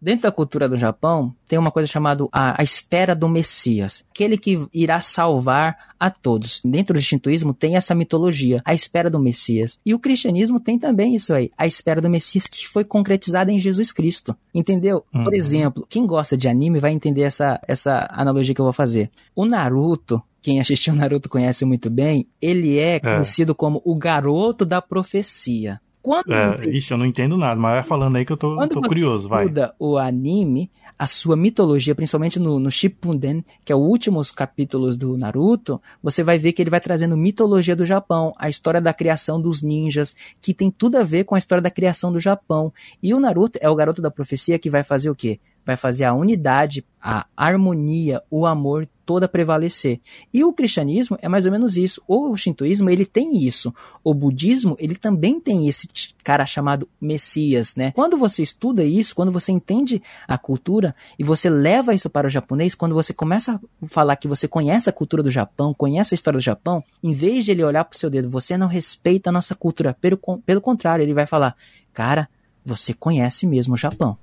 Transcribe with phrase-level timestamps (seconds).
[0.00, 4.38] Dentro da cultura do Japão, tem uma coisa chamada a, a, espera do Messias, aquele
[4.38, 6.60] que irá salvar a todos.
[6.64, 9.78] Dentro do Shintoísmo tem essa mitologia, a espera do Messias.
[9.84, 13.58] E o cristianismo tem também isso aí, a espera do Messias que foi concretizada em
[13.58, 14.34] Jesus Cristo.
[14.54, 15.04] Entendeu?
[15.14, 15.24] Uhum.
[15.24, 19.10] Por exemplo, quem gosta de anime vai entender essa, essa analogia que eu vou fazer.
[19.36, 23.00] O Naruto, quem assistiu Naruto conhece muito bem, ele é, é.
[23.00, 25.80] conhecido como o garoto da profecia.
[26.02, 26.70] Quando é, você...
[26.70, 29.28] Ixi, eu não entendo nada, mas vai falando aí que eu tô, Quando tô curioso,
[29.28, 29.46] vai.
[29.46, 34.96] Quando o anime, a sua mitologia, principalmente no, no Shippuden, que é o últimos capítulos
[34.96, 38.94] do Naruto, você vai ver que ele vai trazendo mitologia do Japão, a história da
[38.94, 42.72] criação dos ninjas, que tem tudo a ver com a história da criação do Japão.
[43.02, 45.38] E o Naruto é o garoto da profecia que vai fazer o quê?
[45.70, 50.00] Vai fazer a unidade, a harmonia, o amor toda prevalecer.
[50.34, 52.02] E o cristianismo é mais ou menos isso.
[52.08, 53.72] O shintoísmo, ele tem isso.
[54.02, 55.88] O budismo, ele também tem esse
[56.24, 57.92] cara chamado Messias, né?
[57.92, 62.30] Quando você estuda isso, quando você entende a cultura e você leva isso para o
[62.30, 66.16] japonês, quando você começa a falar que você conhece a cultura do Japão, conhece a
[66.16, 69.32] história do Japão, em vez de ele olhar pro seu dedo, você não respeita a
[69.32, 69.96] nossa cultura.
[70.00, 71.54] Pelo, pelo contrário, ele vai falar,
[71.92, 72.28] cara,
[72.64, 74.18] você conhece mesmo o Japão.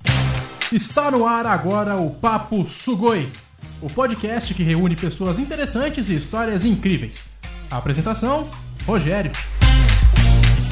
[0.71, 3.29] Está no ar agora o Papo Sugoi,
[3.81, 7.29] o podcast que reúne pessoas interessantes e histórias incríveis.
[7.71, 8.45] A apresentação:
[8.85, 9.31] Rogério.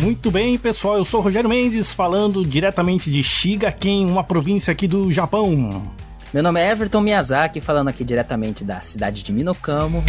[0.01, 5.09] Muito bem, pessoal, eu sou Rogério Mendes, falando diretamente de Shigaken, uma província aqui do
[5.13, 5.81] Japão.
[6.33, 10.03] Meu nome é Everton Miyazaki, falando aqui diretamente da cidade de Minokamo.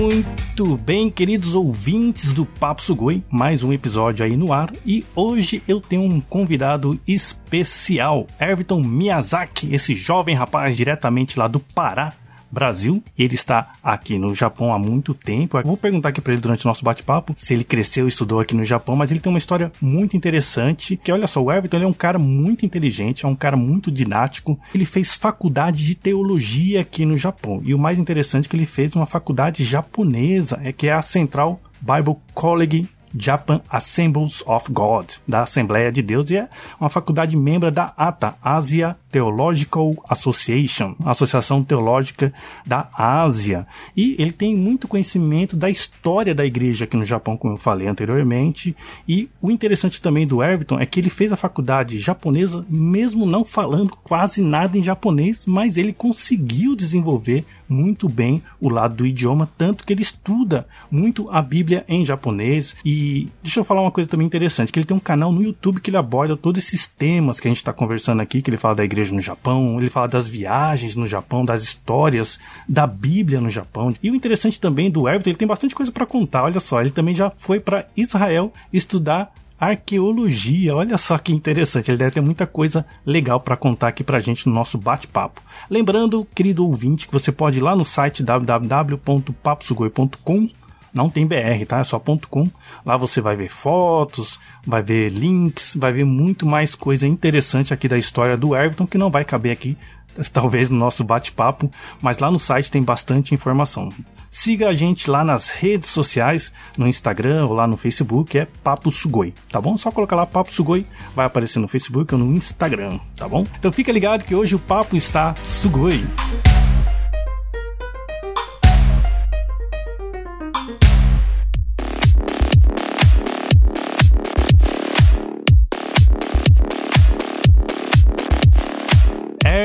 [0.00, 5.62] Muito bem, queridos ouvintes do Papo Sugoi, mais um episódio aí no ar e hoje
[5.68, 12.14] eu tenho um convidado especial, Everton Miyazaki, esse jovem rapaz diretamente lá do Pará,
[12.56, 13.04] Brasil.
[13.18, 15.58] Ele está aqui no Japão há muito tempo.
[15.58, 18.40] Eu vou perguntar aqui para ele durante o nosso bate-papo se ele cresceu e estudou
[18.40, 20.96] aqui no Japão, mas ele tem uma história muito interessante.
[20.96, 24.58] Que olha só, o Everton é um cara muito inteligente, é um cara muito didático.
[24.74, 27.60] Ele fez faculdade de teologia aqui no Japão.
[27.62, 31.02] E o mais interessante é que ele fez uma faculdade japonesa, é que é a
[31.02, 32.88] Central Bible College
[33.18, 36.48] Japan Assemblies of God, da Assembleia de Deus, e é
[36.80, 42.32] uma faculdade membro da ATA, Asia Theological Association, Associação Teológica
[42.66, 43.66] da Ásia.
[43.96, 47.88] E ele tem muito conhecimento da história da igreja aqui no Japão, como eu falei
[47.88, 48.76] anteriormente.
[49.08, 53.44] E o interessante também do Everton é que ele fez a faculdade japonesa, mesmo não
[53.44, 59.48] falando quase nada em japonês, mas ele conseguiu desenvolver muito bem o lado do idioma,
[59.56, 62.76] tanto que ele estuda muito a Bíblia em japonês.
[62.84, 63.05] E
[63.42, 65.90] deixa eu falar uma coisa também interessante, que ele tem um canal no YouTube que
[65.90, 68.84] ele aborda todos esses temas que a gente está conversando aqui, que ele fala da
[68.84, 73.92] igreja no Japão, ele fala das viagens no Japão, das histórias da Bíblia no Japão.
[74.02, 76.44] E o interessante também do Everton, ele tem bastante coisa para contar.
[76.44, 80.76] Olha só, ele também já foi para Israel estudar arqueologia.
[80.76, 84.46] Olha só que interessante, ele deve ter muita coisa legal para contar aqui pra gente
[84.46, 85.42] no nosso bate-papo.
[85.68, 90.48] Lembrando, querido ouvinte, que você pode ir lá no site www.paposugoi.com
[90.96, 91.80] não tem BR, tá?
[91.80, 92.48] É só .com.
[92.84, 97.86] Lá você vai ver fotos, vai ver links, vai ver muito mais coisa interessante aqui
[97.86, 99.76] da história do Everton que não vai caber aqui,
[100.32, 101.70] talvez no nosso bate-papo,
[102.00, 103.90] mas lá no site tem bastante informação.
[104.30, 108.90] Siga a gente lá nas redes sociais, no Instagram ou lá no Facebook, é Papo
[108.90, 109.76] Sugoi, tá bom?
[109.76, 113.44] Só colocar lá Papo Sugoi, vai aparecer no Facebook ou no Instagram, tá bom?
[113.58, 116.04] Então fica ligado que hoje o papo está Sugoi.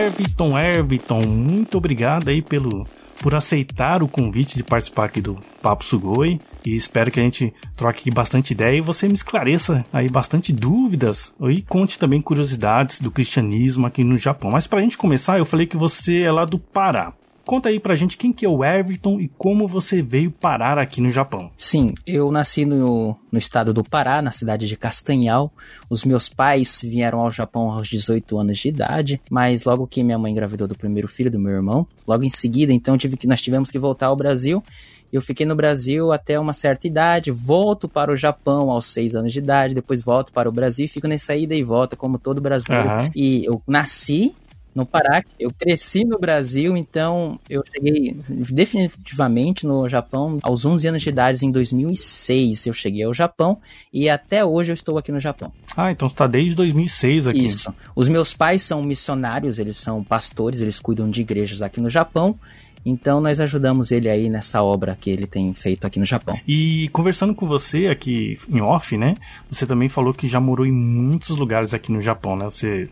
[0.01, 2.87] Everton, Everton, muito obrigado aí pelo
[3.21, 7.53] por aceitar o convite de participar aqui do Papo Sugoi e espero que a gente
[7.77, 13.11] troque bastante ideia e você me esclareça aí bastante dúvidas e conte também curiosidades do
[13.11, 14.49] cristianismo aqui no Japão.
[14.51, 17.13] Mas para a gente começar, eu falei que você é lá do Pará.
[17.51, 21.01] Conta aí pra gente quem que é o Everton e como você veio parar aqui
[21.01, 21.51] no Japão.
[21.57, 25.51] Sim, eu nasci no, no estado do Pará, na cidade de Castanhal.
[25.89, 30.17] Os meus pais vieram ao Japão aos 18 anos de idade, mas logo que minha
[30.17, 33.41] mãe engravidou do primeiro filho do meu irmão, logo em seguida, então tive que, nós
[33.41, 34.63] tivemos que voltar ao Brasil.
[35.11, 39.33] Eu fiquei no Brasil até uma certa idade, volto para o Japão aos seis anos
[39.33, 42.39] de idade, depois volto para o Brasil e fico nessa ida e volta, como todo
[42.39, 42.87] brasileiro.
[42.87, 43.09] Uhum.
[43.13, 44.33] E eu nasci
[44.73, 45.23] no Pará.
[45.39, 51.45] Eu cresci no Brasil, então eu cheguei definitivamente no Japão aos 11 anos de idade,
[51.45, 52.67] em 2006.
[52.67, 53.57] Eu cheguei ao Japão
[53.91, 55.51] e até hoje eu estou aqui no Japão.
[55.75, 57.45] Ah, então você está desde 2006 aqui.
[57.45, 57.73] Isso.
[57.95, 62.37] Os meus pais são missionários, eles são pastores, eles cuidam de igrejas aqui no Japão.
[62.85, 66.39] Então nós ajudamos ele aí nessa obra que ele tem feito aqui no Japão.
[66.47, 69.15] E conversando com você aqui em off, né?
[69.49, 72.45] Você também falou que já morou em muitos lugares aqui no Japão, né?
[72.45, 72.89] Você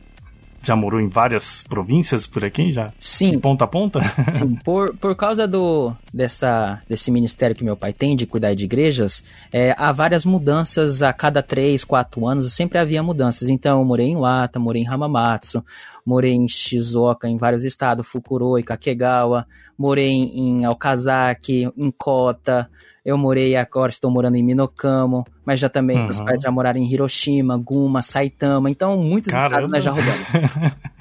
[0.64, 2.92] já morou em várias províncias por aqui já?
[3.00, 3.32] Sim.
[3.32, 4.00] De ponta a ponta?
[4.02, 4.58] Sim.
[4.64, 9.24] Por, por causa do, dessa, desse ministério que meu pai tem de cuidar de igrejas,
[9.52, 13.50] é, há várias mudanças a cada três, quatro anos, sempre havia mudanças.
[13.50, 15.64] Então eu morei em Wata, morei em Hamamatsu,
[16.06, 19.46] morei em Shizuoka, em vários estados, Fukuro e Kakegawa,
[19.78, 22.70] morei em Okazaki, em Kota,
[23.06, 26.06] eu morei agora, estou morando em Minokamo, mas já também, uhum.
[26.06, 30.28] meus pais já moraram em Hiroshima, Guma, Saitama, então muitos estados nós já rodamos.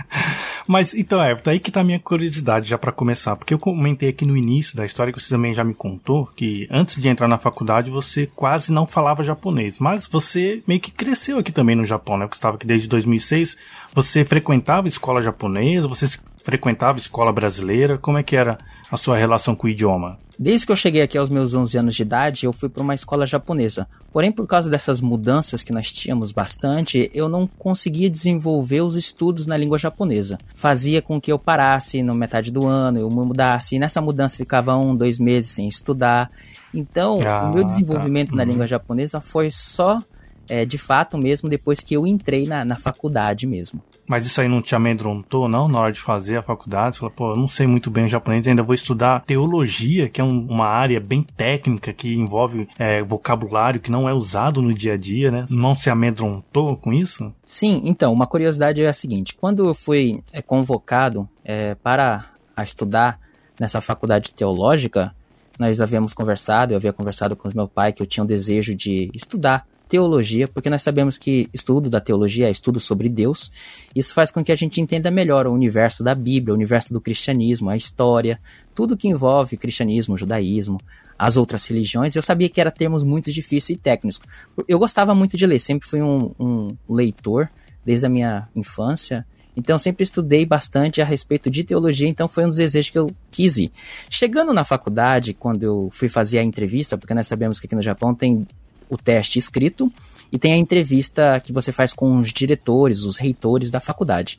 [0.68, 4.10] Mas então, é, aí que tá a minha curiosidade já para começar, porque eu comentei
[4.10, 7.26] aqui no início da história que você também já me contou que antes de entrar
[7.26, 11.86] na faculdade você quase não falava japonês, mas você meio que cresceu aqui também no
[11.86, 12.26] Japão, né?
[12.26, 13.56] Porque estava aqui desde 2006.
[13.94, 16.06] Você frequentava escola japonesa, você
[16.48, 18.56] frequentava escola brasileira, como é que era
[18.90, 20.18] a sua relação com o idioma?
[20.38, 22.94] Desde que eu cheguei aqui aos meus 11 anos de idade, eu fui para uma
[22.94, 23.86] escola japonesa.
[24.10, 29.44] Porém, por causa dessas mudanças que nós tínhamos bastante, eu não conseguia desenvolver os estudos
[29.44, 30.38] na língua japonesa.
[30.54, 34.74] Fazia com que eu parasse no metade do ano, eu mudasse, e nessa mudança ficava
[34.74, 36.30] um, dois meses sem estudar.
[36.72, 38.36] Então, ah, o meu desenvolvimento tá.
[38.36, 38.48] na uhum.
[38.52, 40.02] língua japonesa foi só,
[40.48, 43.82] é, de fato mesmo, depois que eu entrei na, na faculdade mesmo.
[44.08, 46.96] Mas isso aí não te amedrontou, não, na hora de fazer a faculdade?
[46.96, 50.20] Você falou, pô, eu não sei muito bem o japonês, ainda vou estudar teologia, que
[50.20, 54.72] é um, uma área bem técnica, que envolve é, vocabulário que não é usado no
[54.72, 55.44] dia a dia, né?
[55.50, 57.32] Não se amedrontou com isso?
[57.44, 62.26] Sim, então, uma curiosidade é a seguinte: quando eu fui é, convocado é, para
[62.62, 63.20] estudar
[63.60, 65.14] nessa faculdade teológica,
[65.58, 69.10] nós havíamos conversado, eu havia conversado com meu pai que eu tinha um desejo de
[69.12, 73.50] estudar teologia, porque nós sabemos que estudo da teologia é estudo sobre Deus.
[73.94, 77.00] Isso faz com que a gente entenda melhor o universo da Bíblia, o universo do
[77.00, 78.38] cristianismo, a história,
[78.74, 80.78] tudo que envolve cristianismo, judaísmo,
[81.18, 82.14] as outras religiões.
[82.14, 84.20] Eu sabia que eram termos muito difíceis e técnicos.
[84.68, 87.50] Eu gostava muito de ler, sempre fui um, um leitor
[87.84, 89.26] desde a minha infância.
[89.56, 93.10] Então sempre estudei bastante a respeito de teologia, então foi um dos desejos que eu
[93.28, 93.72] quis ir.
[94.08, 97.82] Chegando na faculdade, quando eu fui fazer a entrevista, porque nós sabemos que aqui no
[97.82, 98.46] Japão tem
[98.88, 99.92] o teste escrito
[100.30, 104.38] e tem a entrevista que você faz com os diretores, os reitores da faculdade.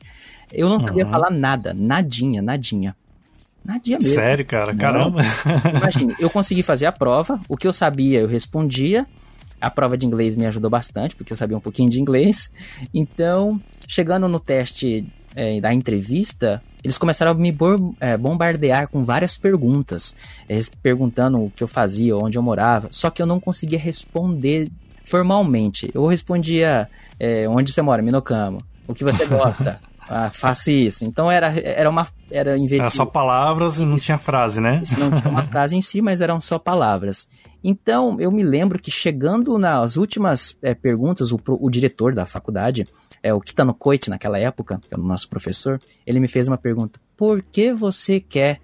[0.51, 1.11] Eu não sabia uhum.
[1.11, 2.95] falar nada, nadinha, nadinha.
[3.63, 4.15] Nadinha mesmo.
[4.15, 4.71] Sério, cara?
[4.71, 4.79] Não.
[4.79, 5.21] Caramba.
[5.77, 9.05] Imagine, eu consegui fazer a prova, o que eu sabia eu respondia.
[9.61, 12.53] A prova de inglês me ajudou bastante, porque eu sabia um pouquinho de inglês.
[12.93, 15.05] Então, chegando no teste
[15.35, 17.55] é, da entrevista, eles começaram a me
[17.99, 20.15] é, bombardear com várias perguntas,
[20.47, 24.69] é, perguntando o que eu fazia, onde eu morava, só que eu não conseguia responder
[25.03, 25.89] formalmente.
[25.93, 26.89] Eu respondia
[27.19, 29.79] é, onde você mora, Minocamo, o que você gosta.
[30.07, 31.03] ah, faça isso.
[31.03, 32.07] Então era, era uma.
[32.31, 34.81] Era, era só palavras e não tinha frase, né?
[34.83, 37.27] Isso não tinha uma frase em si, mas eram só palavras.
[37.63, 42.87] Então eu me lembro que chegando nas últimas é, perguntas, o, o diretor da faculdade
[43.21, 46.57] é, o Kitano Koichi naquela época, que é o nosso professor, ele me fez uma
[46.57, 48.59] pergunta: por que você quer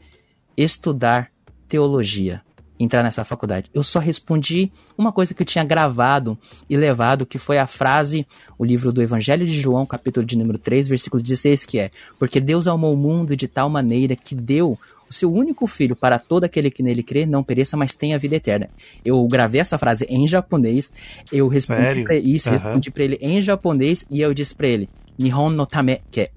[0.56, 1.32] estudar
[1.68, 2.42] teologia?
[2.78, 3.70] Entrar nessa faculdade.
[3.74, 6.38] Eu só respondi uma coisa que eu tinha gravado
[6.70, 10.58] e levado, que foi a frase, o livro do Evangelho de João, capítulo de número
[10.58, 14.78] 3, versículo 16, que é: Porque Deus amou o mundo de tal maneira que deu
[15.10, 18.36] o seu único filho para todo aquele que nele crê não pereça, mas tenha vida
[18.36, 18.70] eterna.
[19.04, 20.92] Eu gravei essa frase em japonês,
[21.32, 22.54] eu respondi para isso, uhum.
[22.54, 26.32] respondi para ele em japonês e eu disse para ele Nihon no tame, que é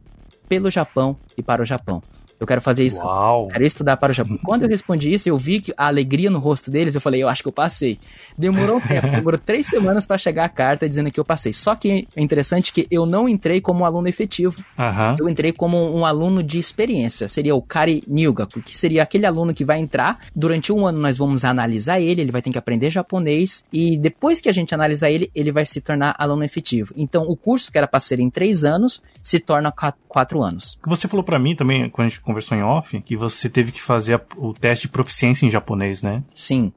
[0.48, 2.02] pelo Japão e para o Japão.
[2.40, 2.98] Eu quero fazer isso.
[2.98, 3.48] Uau.
[3.48, 4.38] Quero estudar para o Japão.
[4.44, 7.28] Quando eu respondi isso, eu vi que a alegria no rosto deles, eu falei, eu
[7.28, 7.98] acho que eu passei.
[8.36, 11.52] Demorou um tempo, demorou três semanas para chegar a carta dizendo que eu passei.
[11.52, 14.62] Só que é interessante que eu não entrei como aluno efetivo.
[14.78, 15.16] Uhum.
[15.18, 17.28] Eu entrei como um aluno de experiência.
[17.28, 20.20] Seria o Kari Nyugaku, que seria aquele aluno que vai entrar.
[20.34, 23.64] Durante um ano nós vamos analisar ele, ele vai ter que aprender japonês.
[23.72, 26.92] E depois que a gente analisar ele, ele vai se tornar aluno efetivo.
[26.96, 29.72] Então o curso que era para ser em três anos se torna
[30.08, 30.78] quatro anos.
[30.86, 33.80] Você falou para mim também, quando a gente conversou em off que você teve que
[33.80, 36.22] fazer a, o teste de proficiência em japonês, né?
[36.34, 36.70] Sim.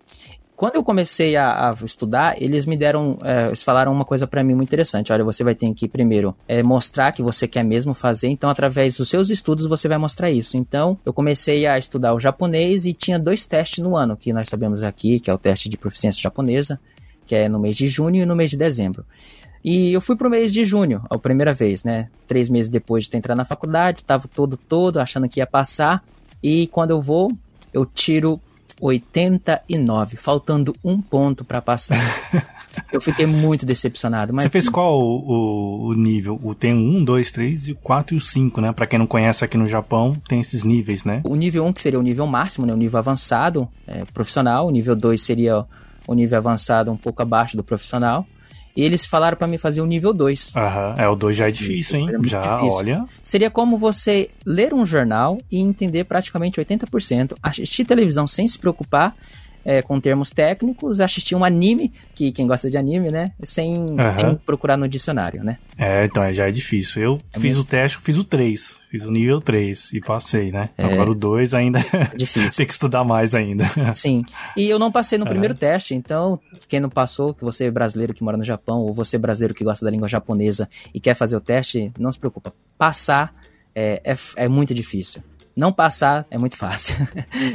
[0.55, 4.43] Quando eu comecei a, a estudar, eles me deram, é, eles falaram uma coisa para
[4.43, 5.11] mim muito interessante.
[5.11, 8.27] Olha, você vai ter que primeiro é, mostrar que você quer mesmo fazer.
[8.29, 10.55] Então, através dos seus estudos, você vai mostrar isso.
[10.55, 14.47] Então, eu comecei a estudar o japonês e tinha dois testes no ano que nós
[14.47, 16.79] sabemos aqui, que é o teste de proficiência japonesa,
[17.25, 19.03] que é no mês de junho e no mês de dezembro.
[19.63, 22.09] E eu fui pro mês de junho, a primeira vez, né?
[22.27, 26.03] Três meses depois de ter entrado na faculdade, tava todo todo, achando que ia passar.
[26.41, 27.31] E quando eu vou,
[27.71, 28.41] eu tiro
[28.81, 31.99] 89, faltando um ponto para passar.
[32.91, 34.33] eu fiquei muito decepcionado.
[34.33, 34.43] Mas...
[34.43, 36.39] Você fez qual o, o, nível?
[36.43, 38.71] O, tem o 1, 2, 3 e o 4 e o 5, né?
[38.71, 41.21] Pra quem não conhece aqui no Japão, tem esses níveis, né?
[41.23, 42.73] O nível 1 que seria o nível máximo, né?
[42.73, 44.67] O nível avançado, é, profissional.
[44.67, 45.63] O nível 2 seria
[46.07, 48.25] o nível avançado um pouco abaixo do profissional.
[48.75, 50.55] E eles falaram para mim fazer o nível 2.
[50.55, 52.09] Aham, é, o 2 já é difícil, hein?
[52.09, 52.77] É já, difícil.
[52.77, 53.05] olha.
[53.21, 59.15] Seria como você ler um jornal e entender praticamente 80%, assistir televisão sem se preocupar
[59.63, 63.31] é, com termos técnicos, assistir um anime, que quem gosta de anime, né?
[63.43, 64.15] Sem, uhum.
[64.15, 65.57] sem procurar no dicionário, né?
[65.77, 67.01] É, então já é difícil.
[67.01, 67.61] Eu é fiz mesmo?
[67.61, 70.69] o teste, fiz o 3, fiz o nível 3 e passei, né?
[70.77, 70.85] É.
[70.85, 72.51] Agora o 2 ainda é difícil.
[72.51, 73.65] tem que estudar mais ainda.
[73.93, 74.23] Sim.
[74.55, 78.13] E eu não passei no primeiro teste, então quem não passou, que você é brasileiro
[78.13, 81.15] que mora no Japão, ou você é brasileiro que gosta da língua japonesa e quer
[81.15, 82.53] fazer o teste, não se preocupa.
[82.77, 83.33] Passar
[83.75, 85.21] é, é, é muito difícil.
[85.55, 86.95] Não passar é muito fácil.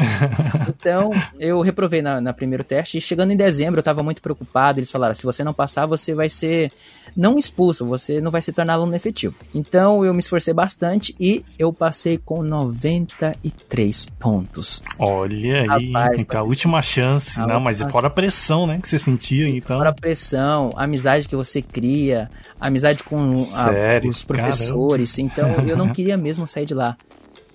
[0.69, 4.79] então, eu reprovei na, na, primeiro teste e chegando em dezembro eu estava muito preocupado.
[4.79, 6.71] Eles falaram: se você não passar, você vai ser
[7.17, 9.35] não expulso, você não vai se tornar aluno efetivo.
[9.55, 14.83] Então, eu me esforcei bastante e eu passei com 93 pontos.
[14.99, 17.41] Olha aí, Rapaz, então, a última chance.
[17.41, 19.79] A não, mas fora a pressão, né, que você sentia, então.
[19.79, 25.17] Fora a pressão, a amizade que você cria, a amizade com a, os professores.
[25.17, 25.33] Caramba.
[25.33, 26.97] Então, eu não queria mesmo sair de lá.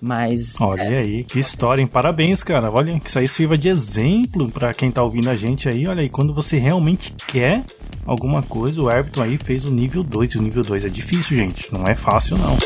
[0.02, 0.60] Mas.
[0.60, 0.98] Olha é...
[0.98, 1.86] aí, que história, hein?
[1.86, 2.68] Parabéns, cara.
[2.68, 5.86] Olha, que isso aí sirva de exemplo para quem tá ouvindo a gente aí.
[5.86, 7.64] Olha aí, quando você realmente quer
[8.04, 10.32] alguma coisa, o Everton aí fez o nível 2.
[10.32, 11.72] E o nível 2 é difícil, gente.
[11.72, 12.58] Não é fácil, não.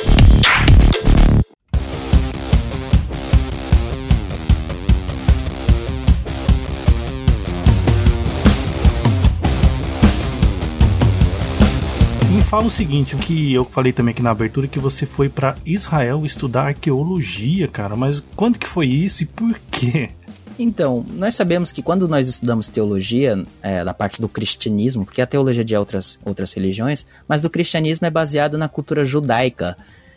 [12.56, 15.56] Fala o seguinte, o que eu falei também aqui na abertura, que você foi para
[15.66, 17.94] Israel estudar arqueologia, cara.
[17.94, 20.08] Mas quando que foi isso e por quê?
[20.58, 25.26] Então, nós sabemos que quando nós estudamos teologia, é, da parte do cristianismo, porque a
[25.26, 29.76] teologia de outras, outras religiões, mas do cristianismo é baseado na cultura judaica,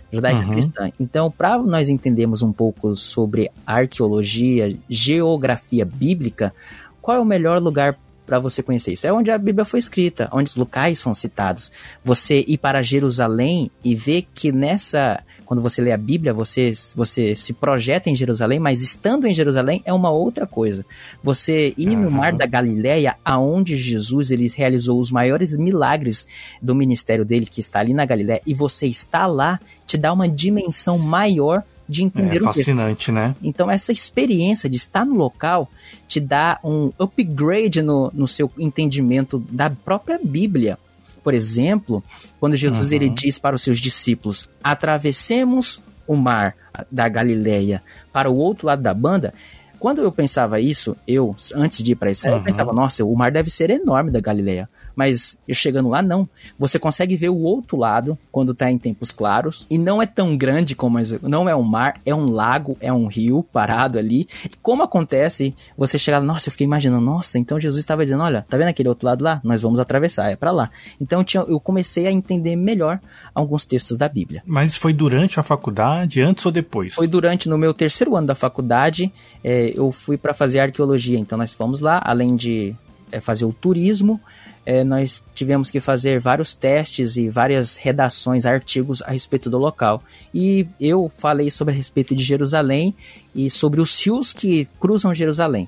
[0.10, 0.52] judaica uhum.
[0.52, 0.92] cristã.
[0.98, 6.54] Então, para nós entendermos um pouco sobre arqueologia, geografia bíblica,
[7.02, 9.08] qual é o melhor lugar para você conhecer isso.
[9.08, 11.72] É onde a Bíblia foi escrita, onde os locais são citados.
[12.04, 17.36] Você ir para Jerusalém e ver que nessa, quando você lê a Bíblia, você, você
[17.36, 20.86] se projeta em Jerusalém, mas estando em Jerusalém é uma outra coisa.
[21.24, 22.04] Você ir uhum.
[22.04, 26.28] no Mar da Galileia, aonde Jesus ele realizou os maiores milagres
[26.62, 30.30] do ministério dele, que está ali na Galileia, e você está lá, te dá uma
[30.30, 33.36] dimensão maior de entender é, o fascinante, né?
[33.42, 35.68] Então essa experiência de estar no local
[36.08, 40.78] te dá um upgrade no, no seu entendimento da própria Bíblia.
[41.24, 42.04] Por exemplo,
[42.40, 42.96] quando Jesus uhum.
[42.96, 46.56] ele diz para os seus discípulos: atravessemos o mar
[46.92, 47.82] da Galileia
[48.14, 49.34] para o outro lado da banda,
[49.80, 52.40] quando eu pensava isso, eu, antes de ir para Israel, uhum.
[52.42, 54.70] eu pensava, nossa, o mar deve ser enorme da Galileia.
[55.00, 56.28] Mas chegando lá, não.
[56.60, 59.66] Você consegue ver o outro lado quando tá em tempos claros.
[59.70, 61.00] E não é tão grande como.
[61.22, 64.28] Não é um mar, é um lago, é um rio parado ali.
[64.44, 68.24] E como acontece, você chega lá, nossa, eu fiquei imaginando, nossa, então Jesus estava dizendo:
[68.24, 69.40] olha, tá vendo aquele outro lado lá?
[69.42, 70.70] Nós vamos atravessar, é para lá.
[71.00, 73.00] Então eu comecei a entender melhor
[73.34, 74.44] alguns textos da Bíblia.
[74.46, 76.96] Mas foi durante a faculdade, antes ou depois?
[76.96, 81.18] Foi durante, no meu terceiro ano da faculdade, é, eu fui para fazer arqueologia.
[81.18, 82.76] Então nós fomos lá, além de
[83.12, 84.20] é, fazer o turismo,
[84.70, 90.04] é, nós tivemos que fazer vários testes e várias redações, artigos a respeito do local.
[90.32, 92.94] E eu falei sobre a respeito de Jerusalém
[93.34, 95.68] e sobre os rios que cruzam Jerusalém.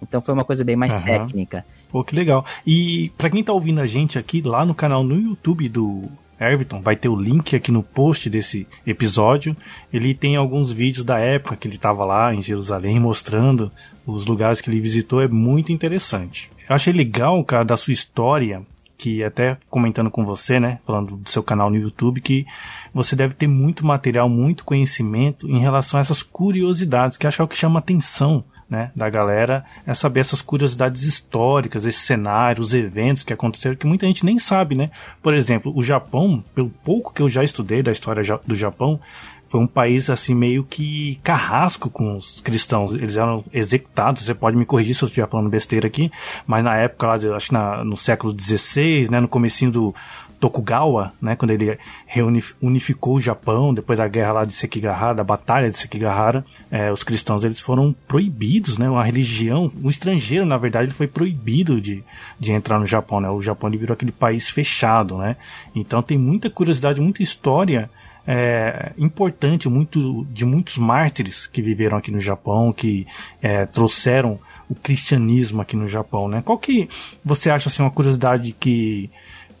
[0.00, 1.02] Então foi uma coisa bem mais uhum.
[1.02, 1.62] técnica.
[1.90, 2.42] Pô, que legal.
[2.66, 6.04] E para quem tá ouvindo a gente aqui lá no canal no YouTube do
[6.40, 9.56] Everton, vai ter o link aqui no post desse episódio.
[9.92, 13.70] Ele tem alguns vídeos da época que ele estava lá em Jerusalém mostrando
[14.06, 16.50] os lugares que ele visitou, é muito interessante.
[16.68, 18.62] Eu achei legal, cara, da sua história,
[18.96, 22.44] que até comentando com você, né, falando do seu canal no YouTube, que
[22.92, 27.42] você deve ter muito material, muito conhecimento em relação a essas curiosidades, que acho que
[27.42, 32.62] é o que chama atenção né, da galera é saber essas curiosidades históricas, esse cenário,
[32.62, 34.90] os eventos que aconteceram, que muita gente nem sabe, né?
[35.22, 39.00] Por exemplo, o Japão, pelo pouco que eu já estudei da história do Japão,
[39.48, 42.92] foi um país assim meio que carrasco com os cristãos.
[42.92, 44.22] Eles eram executados.
[44.22, 46.12] Você pode me corrigir se eu estiver falando besteira aqui,
[46.46, 49.94] mas na época lá, acho que na, no século XVI, né, no comecinho do,
[50.40, 55.68] Tokugawa, né, quando ele reunificou o Japão depois da guerra lá de Sekigahara, da batalha
[55.68, 60.86] de Sekigahara, é, os cristãos eles foram proibidos, né, uma religião, o estrangeiro na verdade
[60.86, 62.04] ele foi proibido de,
[62.38, 65.36] de entrar no Japão, né, o Japão virou aquele país fechado, né,
[65.74, 67.90] então tem muita curiosidade, muita história
[68.30, 73.06] é, importante muito de muitos mártires que viveram aqui no Japão, que
[73.40, 76.42] é, trouxeram o cristianismo aqui no Japão, né?
[76.44, 76.90] Qual que
[77.24, 79.10] você acha assim uma curiosidade que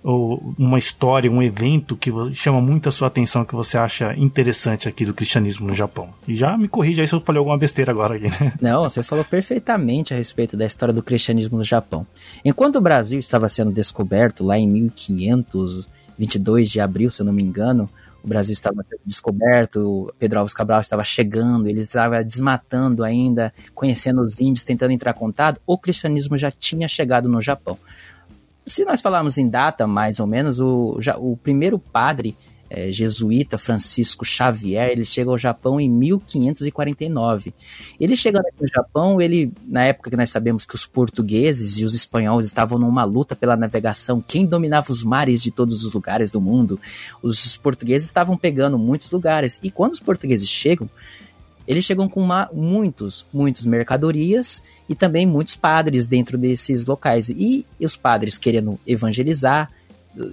[0.02, 4.88] ou uma história, um evento que chama muito a sua atenção, que você acha interessante
[4.88, 6.10] aqui do cristianismo no Japão?
[6.26, 8.52] E já me corrija aí se eu falei alguma besteira agora aqui, né?
[8.60, 12.06] Não, você falou perfeitamente a respeito da história do cristianismo no Japão.
[12.44, 17.42] Enquanto o Brasil estava sendo descoberto lá em 1522 de abril, se eu não me
[17.42, 17.88] engano,
[18.22, 24.20] o Brasil estava sendo descoberto, Pedro Alves Cabral estava chegando, ele estava desmatando ainda, conhecendo
[24.20, 27.78] os índios, tentando entrar em contato, o cristianismo já tinha chegado no Japão.
[28.68, 32.36] Se nós falarmos em data, mais ou menos, o, já, o primeiro padre
[32.70, 37.54] é, jesuíta Francisco Xavier, ele chega ao Japão em 1549.
[37.98, 41.84] Ele chegando aqui no Japão, ele, na época que nós sabemos que os portugueses e
[41.84, 46.30] os espanhóis estavam numa luta pela navegação, quem dominava os mares de todos os lugares
[46.30, 46.78] do mundo,
[47.22, 49.58] os portugueses estavam pegando muitos lugares.
[49.62, 50.90] E quando os portugueses chegam,
[51.68, 57.28] eles chegam com uma, muitos, muitos mercadorias e também muitos padres dentro desses locais.
[57.28, 59.70] E os padres querendo evangelizar,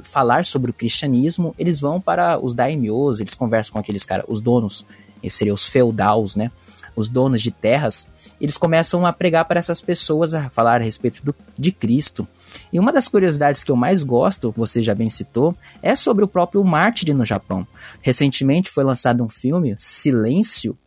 [0.04, 4.40] falar sobre o cristianismo, eles vão para os daimyos, eles conversam com aqueles caras, os
[4.40, 4.86] donos,
[5.30, 6.52] seriam os feudaus, né?
[6.96, 8.08] Os donos de terras,
[8.40, 12.26] eles começam a pregar para essas pessoas, a falar a respeito do, de Cristo.
[12.72, 16.30] E uma das curiosidades que eu mais gosto, você já bem citou, é sobre o
[16.30, 17.68] próprio mártir no Japão.
[18.02, 20.78] Recentemente foi lançado um filme, Silêncio,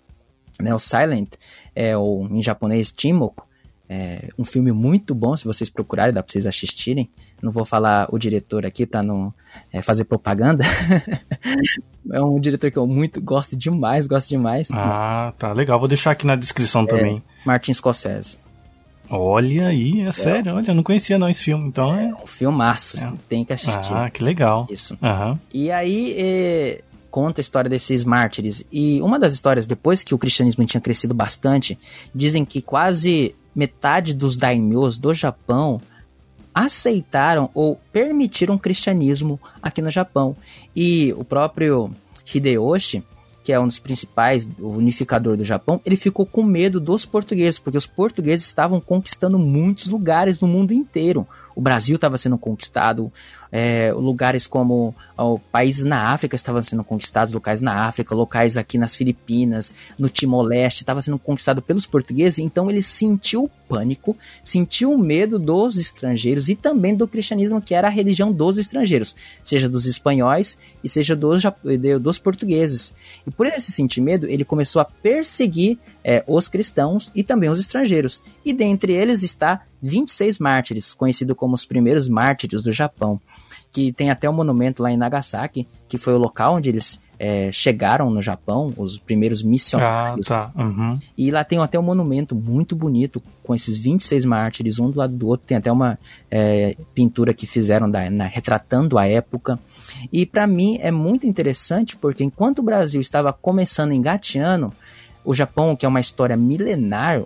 [0.58, 1.34] né, o Silent,
[1.74, 3.48] é, ou em japonês, Chimoko,
[3.90, 7.08] é um filme muito bom, se vocês procurarem, dá pra vocês assistirem.
[7.40, 9.32] Não vou falar o diretor aqui para não
[9.72, 10.62] é, fazer propaganda.
[12.12, 14.68] é um diretor que eu muito gosto demais, gosto demais.
[14.70, 15.78] Ah, tá, legal.
[15.78, 17.22] Vou deixar aqui na descrição é, também.
[17.46, 18.38] Martin Scorsese.
[19.10, 22.10] Olha aí, é, é sério, olha, eu não conhecia não esse filme, então é...
[22.10, 23.10] É um filmaço, é.
[23.26, 23.90] tem que assistir.
[23.90, 24.66] Ah, que legal.
[24.70, 24.98] Isso.
[25.00, 25.38] Uhum.
[25.50, 26.82] E aí, é,
[27.18, 28.64] conta a história desses mártires.
[28.70, 31.76] E uma das histórias, depois que o cristianismo tinha crescido bastante,
[32.14, 35.80] dizem que quase metade dos daimyos do Japão
[36.54, 40.36] aceitaram ou permitiram o cristianismo aqui no Japão.
[40.76, 41.90] E o próprio
[42.32, 43.02] Hideyoshi,
[43.42, 47.78] que é um dos principais unificador do Japão, ele ficou com medo dos portugueses, porque
[47.78, 51.26] os portugueses estavam conquistando muitos lugares no mundo inteiro.
[51.56, 53.12] O Brasil estava sendo conquistado,
[53.50, 58.78] é, lugares como ó, países na África estavam sendo conquistados, locais na África, locais aqui
[58.78, 65.38] nas Filipinas, no Timor-Leste, estava sendo conquistado pelos portugueses, então ele sentiu pânico, sentiu medo
[65.38, 70.58] dos estrangeiros e também do cristianismo, que era a religião dos estrangeiros, seja dos espanhóis
[70.82, 71.42] e seja dos,
[72.00, 72.94] dos portugueses.
[73.26, 77.50] E por ele se sentir medo, ele começou a perseguir é, os cristãos e também
[77.50, 78.22] os estrangeiros.
[78.44, 83.20] E dentre eles está 26 mártires, conhecido como os primeiros mártires do Japão
[83.72, 87.50] que tem até um monumento lá em Nagasaki, que foi o local onde eles é,
[87.50, 90.30] chegaram no Japão, os primeiros missionários.
[90.30, 90.62] Ah, tá.
[90.62, 90.98] Uhum.
[91.16, 95.16] E lá tem até um monumento muito bonito, com esses 26 mártires, um do lado
[95.16, 95.46] do outro.
[95.46, 95.98] Tem até uma
[96.30, 99.58] é, pintura que fizeram da, na, retratando a época.
[100.12, 104.72] E para mim é muito interessante, porque enquanto o Brasil estava começando engateando,
[105.24, 107.22] o Japão, que é uma história milenar,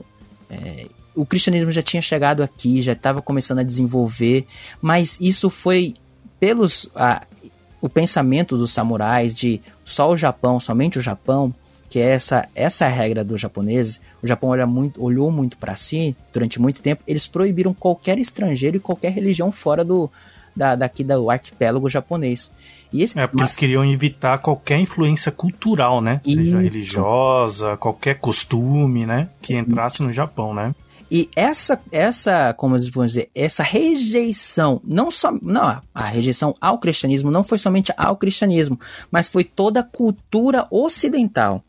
[0.48, 4.46] é, o cristianismo já tinha chegado aqui, já estava começando a desenvolver,
[4.80, 5.94] mas isso foi
[6.40, 7.22] pelos a,
[7.80, 11.54] o pensamento dos samurais de só o Japão, somente o Japão,
[11.90, 14.00] que é essa essa é a regra dos japoneses.
[14.22, 17.02] O Japão olha muito, olhou muito para si durante muito tempo.
[17.06, 20.10] Eles proibiram qualquer estrangeiro e qualquer religião fora do
[20.54, 22.50] da, daqui do arquipélago japonês.
[22.92, 26.20] E esse, é porque eles queriam evitar qualquer influência cultural, né?
[26.24, 26.36] Isso.
[26.36, 29.28] Seja religiosa, qualquer costume, né?
[29.40, 30.74] Que entrasse no Japão, né?
[31.14, 37.30] E essa, essa, como vão dizer, essa rejeição, não só, não, a rejeição ao cristianismo
[37.30, 41.62] não foi somente ao cristianismo, mas foi toda a cultura ocidental.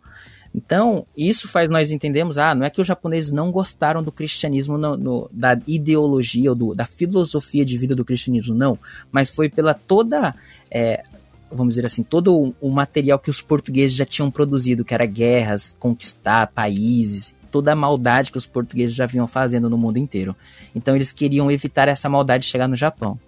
[0.56, 4.78] Então, isso faz nós entendemos, ah, não é que os japoneses não gostaram do cristianismo,
[4.78, 8.80] no, no, da ideologia, ou do, da filosofia de vida do cristianismo, não,
[9.12, 10.34] mas foi pela toda,
[10.72, 11.04] é,
[11.52, 15.76] vamos dizer assim, todo o material que os portugueses já tinham produzido, que era guerras,
[15.78, 20.36] conquistar países, toda a maldade que os portugueses já vinham fazendo no mundo inteiro.
[20.74, 23.20] Então eles queriam evitar essa maldade de chegar no Japão.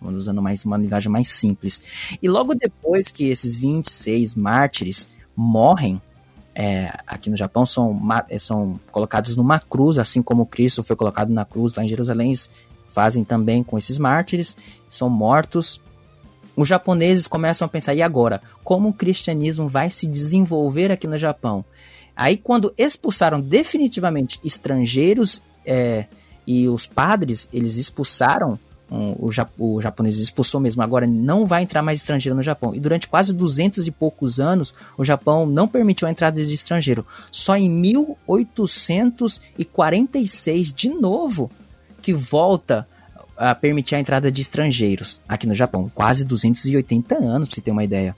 [0.00, 1.82] Usando mais uma linguagem mais simples.
[2.22, 6.00] E logo depois que esses 26 mártires morrem,
[6.54, 11.28] é, aqui no Japão são, é, são colocados numa cruz, assim como Cristo foi colocado
[11.30, 12.32] na cruz lá em Jerusalém,
[12.86, 14.56] fazem também com esses mártires,
[14.88, 15.78] são mortos.
[16.56, 18.40] Os japoneses começam a pensar, e agora?
[18.62, 21.64] Como o cristianismo vai se desenvolver aqui no Japão?
[22.16, 26.06] Aí, quando expulsaram definitivamente estrangeiros é,
[26.46, 28.56] e os padres, eles expulsaram
[28.90, 32.74] um, o, o, japonês expulsou mesmo, agora não vai entrar mais estrangeiro no Japão.
[32.74, 37.06] E durante quase 200 e poucos anos, o Japão não permitiu a entrada de estrangeiro.
[37.30, 41.50] Só em 1846, de novo,
[42.02, 42.86] que volta
[43.36, 45.90] a permitir a entrada de estrangeiros aqui no Japão.
[45.94, 48.16] Quase 280 anos, pra você ter uma ideia.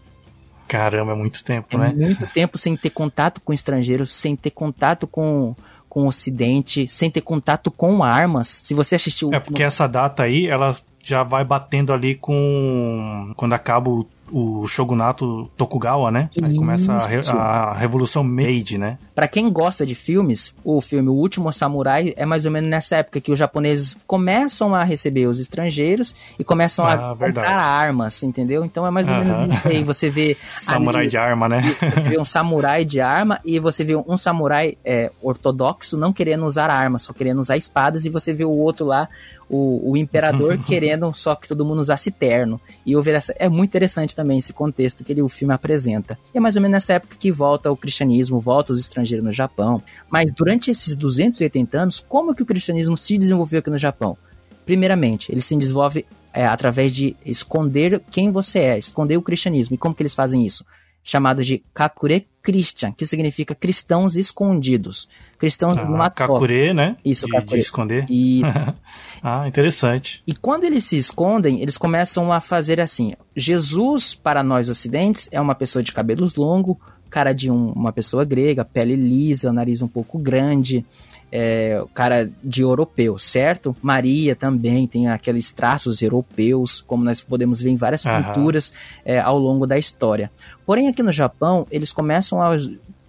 [0.68, 1.94] Caramba, é muito tempo, é né?
[1.96, 5.54] Muito tempo sem ter contato com estrangeiros, sem ter contato com,
[5.88, 8.60] com o Ocidente, sem ter contato com armas.
[8.64, 9.32] Se você assistiu.
[9.32, 13.32] É porque essa data aí, ela já vai batendo ali com.
[13.36, 16.28] Quando acaba o o shogunato Tokugawa, né?
[16.42, 18.98] Aí começa a, re a, Revolução Meiji, né?
[19.14, 22.96] Para quem gosta de filmes, o filme O Último Samurai é mais ou menos nessa
[22.96, 27.46] época que os japoneses começam a receber os estrangeiros e começam ah, a verdade.
[27.46, 28.64] comprar armas, entendeu?
[28.64, 29.84] Então é mais ou menos isso aí.
[29.84, 30.36] Você vê...
[30.52, 31.62] samurai ali, de arma, né?
[31.62, 36.44] Você vê um samurai de arma e você vê um samurai é, ortodoxo não querendo
[36.44, 39.08] usar armas, só querendo usar espadas e você vê o outro lá
[39.48, 42.60] o, o imperador querendo só que todo mundo usasse terno.
[42.84, 46.18] E houve essa, é muito interessante também esse contexto que ele, o filme apresenta.
[46.34, 49.30] E é mais ou menos nessa época que volta o cristianismo, volta os estrangeiros no
[49.30, 49.82] Japão.
[50.10, 54.16] Mas durante esses 280 anos, como que o cristianismo se desenvolveu aqui no Japão?
[54.64, 59.74] Primeiramente, ele se desenvolve é, através de esconder quem você é, esconder o cristianismo.
[59.76, 60.64] E como que eles fazem isso?
[61.06, 65.08] chamado de Kakure Christian, que significa cristãos escondidos.
[65.36, 66.96] Cristãos ah, numa Kakure, né?
[67.04, 67.54] Isso, de, Kakure.
[67.56, 68.06] De esconder.
[68.08, 68.42] E...
[69.20, 70.22] ah, interessante.
[70.24, 73.14] E quando eles se escondem, eles começam a fazer assim.
[73.34, 76.76] Jesus, para nós ocidentes, é uma pessoa de cabelos longos,
[77.10, 80.86] cara de um, uma pessoa grega, pele lisa, nariz um pouco grande,
[81.30, 83.76] é, cara de europeu, certo?
[83.82, 88.22] Maria também tem aqueles traços europeus, como nós podemos ver em várias uhum.
[88.22, 88.72] culturas
[89.04, 90.30] é, ao longo da história.
[90.64, 92.56] Porém, aqui no Japão, eles começam a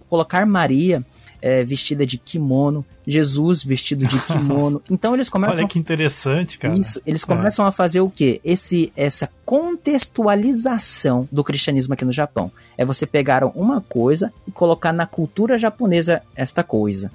[0.08, 1.04] colocar Maria
[1.40, 4.82] é, vestida de kimono, Jesus vestido de kimono.
[4.90, 5.58] Então eles começam.
[5.58, 6.78] Olha que interessante, cara.
[6.78, 7.00] Isso.
[7.06, 7.68] Eles começam é.
[7.68, 8.40] a fazer o quê?
[8.44, 12.50] Esse, essa contextualização do cristianismo aqui no Japão.
[12.76, 17.10] É você pegar uma coisa e colocar na cultura japonesa esta coisa.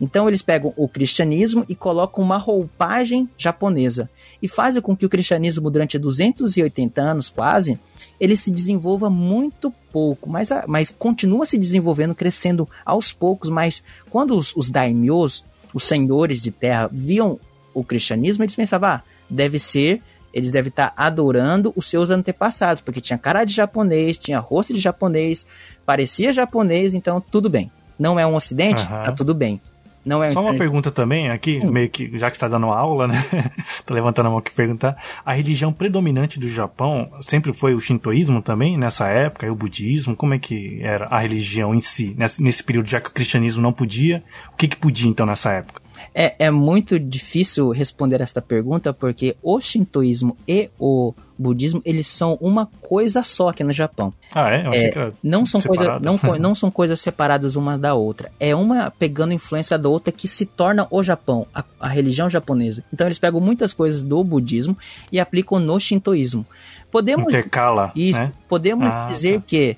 [0.00, 4.08] Então eles pegam o cristianismo e colocam uma roupagem japonesa
[4.40, 7.78] e fazem com que o cristianismo durante 280 anos quase
[8.18, 14.36] ele se desenvolva muito pouco, mas, mas continua se desenvolvendo, crescendo aos poucos, mas quando
[14.36, 17.38] os, os daimyos, os senhores de terra, viam
[17.74, 23.00] o cristianismo, eles pensavam, ah, deve ser eles devem estar adorando os seus antepassados, porque
[23.00, 25.44] tinha cara de japonês, tinha rosto de japonês,
[25.84, 27.70] parecia japonês, então tudo bem.
[27.98, 28.82] Não é um ocidente?
[28.82, 28.88] Uhum.
[28.88, 29.60] Tá tudo bem.
[30.04, 31.66] Não é Só uma pergunta também aqui, Sim.
[31.66, 33.14] meio que já que está dando aula, né?
[33.84, 34.96] Tô levantando a mão aqui perguntar.
[35.24, 40.16] A religião predominante do Japão sempre foi o shintoísmo também nessa época, e o budismo.
[40.16, 43.62] Como é que era a religião em si nesse, nesse período, já que o cristianismo
[43.62, 44.22] não podia?
[44.52, 45.82] O que que podia então nessa época?
[46.14, 52.36] É, é muito difícil responder esta pergunta porque o shintoísmo e o budismo eles são
[52.40, 54.12] uma coisa só aqui no Japão.
[54.34, 54.66] Ah, é?
[54.66, 57.94] Eu achei é, que era não são coisas não, não são coisas separadas uma da
[57.94, 58.30] outra.
[58.38, 62.84] É uma pegando influência da outra que se torna o Japão, a, a religião japonesa.
[62.92, 64.76] Então eles pegam muitas coisas do budismo
[65.10, 66.46] e aplicam no shintoísmo.
[66.90, 68.32] Podemos Intercala, isso, né?
[68.48, 69.44] podemos ah, dizer tá.
[69.46, 69.76] que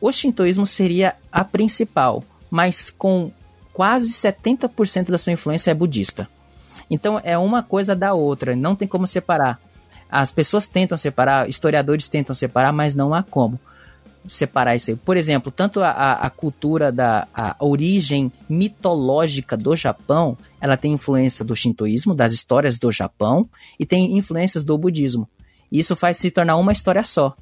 [0.00, 3.30] o shintoísmo seria a principal, mas com
[3.74, 6.28] quase 70% da sua influência é budista.
[6.88, 9.60] Então é uma coisa da outra, não tem como separar.
[10.08, 13.58] As pessoas tentam separar, historiadores tentam separar, mas não há como
[14.28, 14.96] separar isso aí.
[14.96, 21.44] Por exemplo, tanto a, a cultura da a origem mitológica do Japão, ela tem influência
[21.44, 25.28] do shintoísmo, das histórias do Japão, e tem influências do budismo.
[25.70, 27.34] E isso faz se tornar uma história só.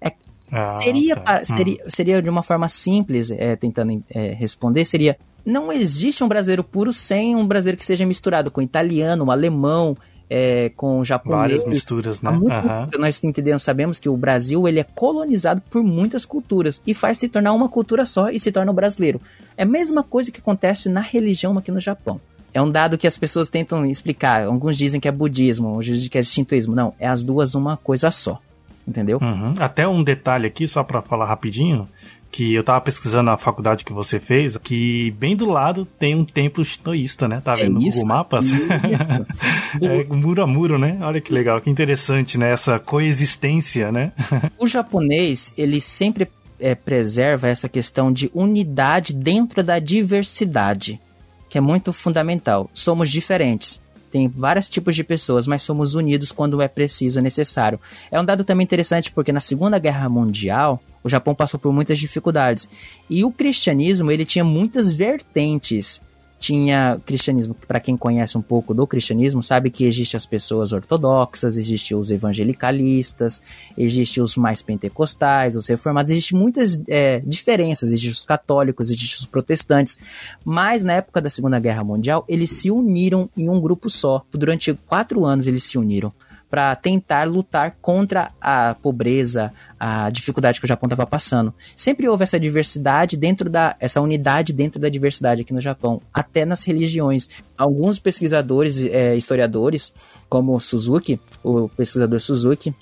[0.00, 0.12] É,
[0.50, 1.44] ah, seria, tá.
[1.44, 1.90] seria, hum.
[1.90, 6.92] seria de uma forma simples, é, tentando é, responder, seria não existe um brasileiro puro
[6.92, 9.96] sem um brasileiro que seja misturado com italiano, alemão,
[10.28, 11.40] é, com japonês.
[11.40, 12.30] Várias misturas, né?
[12.30, 12.88] Uhum.
[12.98, 17.28] Nós entendemos, sabemos que o Brasil ele é colonizado por muitas culturas e faz se
[17.28, 19.20] tornar uma cultura só e se torna o brasileiro.
[19.56, 22.20] É a mesma coisa que acontece na religião aqui no Japão.
[22.52, 24.44] É um dado que as pessoas tentam explicar.
[24.44, 26.74] Alguns dizem que é budismo, outros dizem que é shintoísmo.
[26.74, 28.40] Não, é as duas uma coisa só.
[28.86, 29.18] Entendeu?
[29.20, 29.54] Uhum.
[29.58, 31.88] Até um detalhe aqui, só para falar rapidinho
[32.34, 36.24] que eu tava pesquisando na faculdade que você fez, que bem do lado tem um
[36.24, 37.40] templo shintoísta, né?
[37.40, 38.46] Tá vendo é no Google Mapas?
[39.80, 40.98] é muro a muro, né?
[41.00, 42.50] Olha que legal, que interessante, né?
[42.50, 44.10] Essa coexistência, né?
[44.58, 46.26] o japonês, ele sempre
[46.58, 51.00] é, preserva essa questão de unidade dentro da diversidade,
[51.48, 52.68] que é muito fundamental.
[52.74, 53.80] Somos diferentes
[54.14, 57.80] tem vários tipos de pessoas, mas somos unidos quando é preciso, é necessário.
[58.12, 61.98] É um dado também interessante porque na Segunda Guerra Mundial, o Japão passou por muitas
[61.98, 62.68] dificuldades.
[63.10, 66.00] E o cristianismo, ele tinha muitas vertentes
[66.38, 67.54] tinha cristianismo.
[67.66, 72.10] Para quem conhece um pouco do cristianismo, sabe que existe as pessoas ortodoxas, existe os
[72.10, 73.40] evangelicalistas,
[73.76, 79.26] existe os mais pentecostais, os reformados, existe muitas é, diferenças, existe os católicos, existe os
[79.26, 79.98] protestantes.
[80.44, 84.24] Mas na época da Segunda Guerra Mundial, eles se uniram em um grupo só.
[84.32, 86.12] Durante quatro anos eles se uniram
[86.54, 91.52] para tentar lutar contra a pobreza, a dificuldade que o Japão estava passando.
[91.74, 96.44] Sempre houve essa diversidade dentro da essa unidade dentro da diversidade aqui no Japão, até
[96.44, 97.28] nas religiões.
[97.58, 99.92] Alguns pesquisadores, é, historiadores,
[100.28, 102.72] como Suzuki, o pesquisador Suzuki,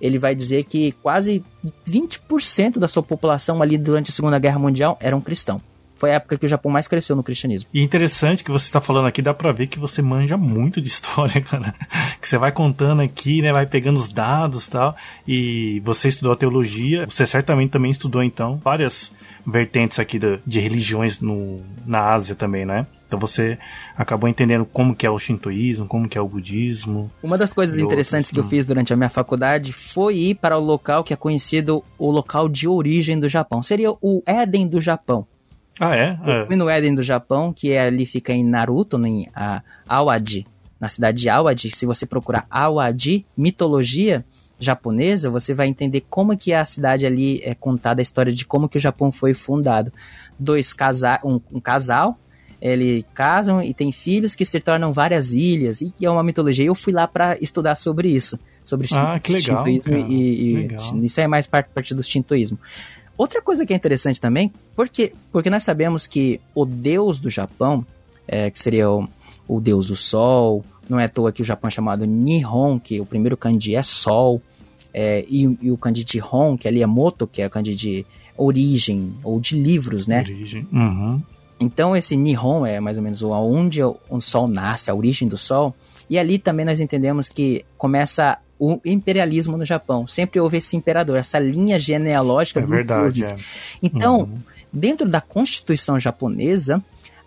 [0.00, 1.44] ele vai dizer que quase
[1.88, 5.69] 20% da sua população ali durante a Segunda Guerra Mundial eram cristãos
[6.00, 7.68] foi a época que o Japão mais cresceu no cristianismo.
[7.74, 10.88] E interessante que você está falando aqui, dá pra ver que você manja muito de
[10.88, 11.74] história, cara.
[12.18, 13.52] Que você vai contando aqui, né?
[13.52, 14.96] Vai pegando os dados e tal.
[15.28, 19.12] E você estudou a teologia, você certamente também estudou, então, várias
[19.46, 22.86] vertentes aqui de, de religiões no, na Ásia também, né?
[23.06, 23.58] Então você
[23.96, 27.10] acabou entendendo como que é o shintoísmo, como que é o budismo.
[27.22, 30.56] Uma das coisas interessantes outros, que eu fiz durante a minha faculdade foi ir para
[30.56, 33.62] o local que é conhecido o local de origem do Japão.
[33.62, 35.26] Seria o Éden do Japão.
[35.80, 36.18] Ah, é?
[36.26, 40.46] Eu fui no Éden do Japão, que é, ali fica em Naruto, em a, Awadi,
[40.78, 41.70] na cidade de Awadi.
[41.70, 44.22] Se você procurar Awadi, mitologia
[44.58, 48.68] japonesa, você vai entender como que a cidade ali é contada, a história de como
[48.68, 49.90] que o Japão foi fundado.
[50.38, 52.18] Dois casal, um, um casal,
[52.60, 56.66] eles casam e têm filhos que se tornam várias ilhas, e é uma mitologia.
[56.66, 59.80] Eu fui lá para estudar sobre isso, sobre ah, que legal, e,
[60.50, 60.96] e legal.
[61.02, 62.58] isso é mais parte, parte do shintoísmo.
[63.20, 67.84] Outra coisa que é interessante também, porque, porque nós sabemos que o deus do Japão,
[68.26, 69.06] é, que seria o,
[69.46, 72.98] o deus do sol, não é à toa que o Japão é chamado Nihon, que
[72.98, 74.40] o primeiro kanji é sol,
[74.94, 77.76] é, e, e, o kanji de Hon, que ali é moto, que é o kanji
[77.76, 78.06] de
[78.38, 80.20] origem, ou de livros, né?
[80.20, 80.66] Origem.
[80.72, 81.20] Uhum.
[81.60, 85.74] Então esse Nihon é mais ou menos onde o sol nasce, a origem do sol.
[86.08, 90.06] E ali também nós entendemos que começa o imperialismo no Japão.
[90.06, 92.60] Sempre houve esse imperador, essa linha genealógica.
[92.60, 93.24] É verdade.
[93.24, 93.34] É.
[93.82, 94.38] Então, uhum.
[94.70, 96.82] dentro da Constituição japonesa,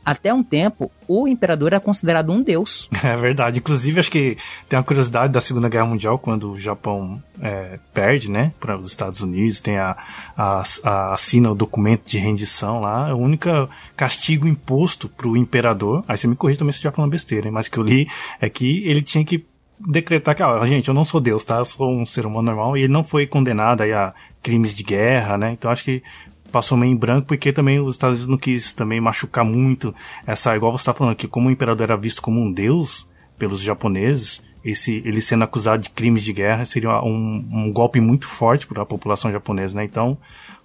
[0.05, 2.87] até um tempo, o imperador era considerado um deus.
[3.03, 3.59] É verdade.
[3.59, 4.37] Inclusive, acho que
[4.69, 8.87] tem uma curiosidade da Segunda Guerra Mundial, quando o Japão é, perde, né, para os
[8.87, 9.95] Estados Unidos, tem a,
[10.37, 13.13] a, a, assina o documento de rendição lá.
[13.13, 13.49] O único
[13.95, 17.47] castigo imposto para o imperador, aí você me corrige também se eu estiver falando besteira,
[17.47, 18.07] hein, mas que eu li
[18.39, 19.45] é que ele tinha que
[19.87, 21.57] decretar que, ó, gente, eu não sou Deus, tá?
[21.57, 22.77] Eu sou um ser humano normal.
[22.77, 25.51] E ele não foi condenado aí a crimes de guerra, né?
[25.51, 26.03] Então acho que
[26.51, 29.93] passou meio em branco porque também os Estados Unidos não quis também machucar muito
[30.25, 33.07] essa, igual você tá falando aqui, como o imperador era visto como um deus
[33.39, 38.27] pelos japoneses, esse, ele sendo acusado de crimes de guerra seria um, um golpe muito
[38.27, 39.83] forte para a população japonesa, né?
[39.83, 40.17] Então,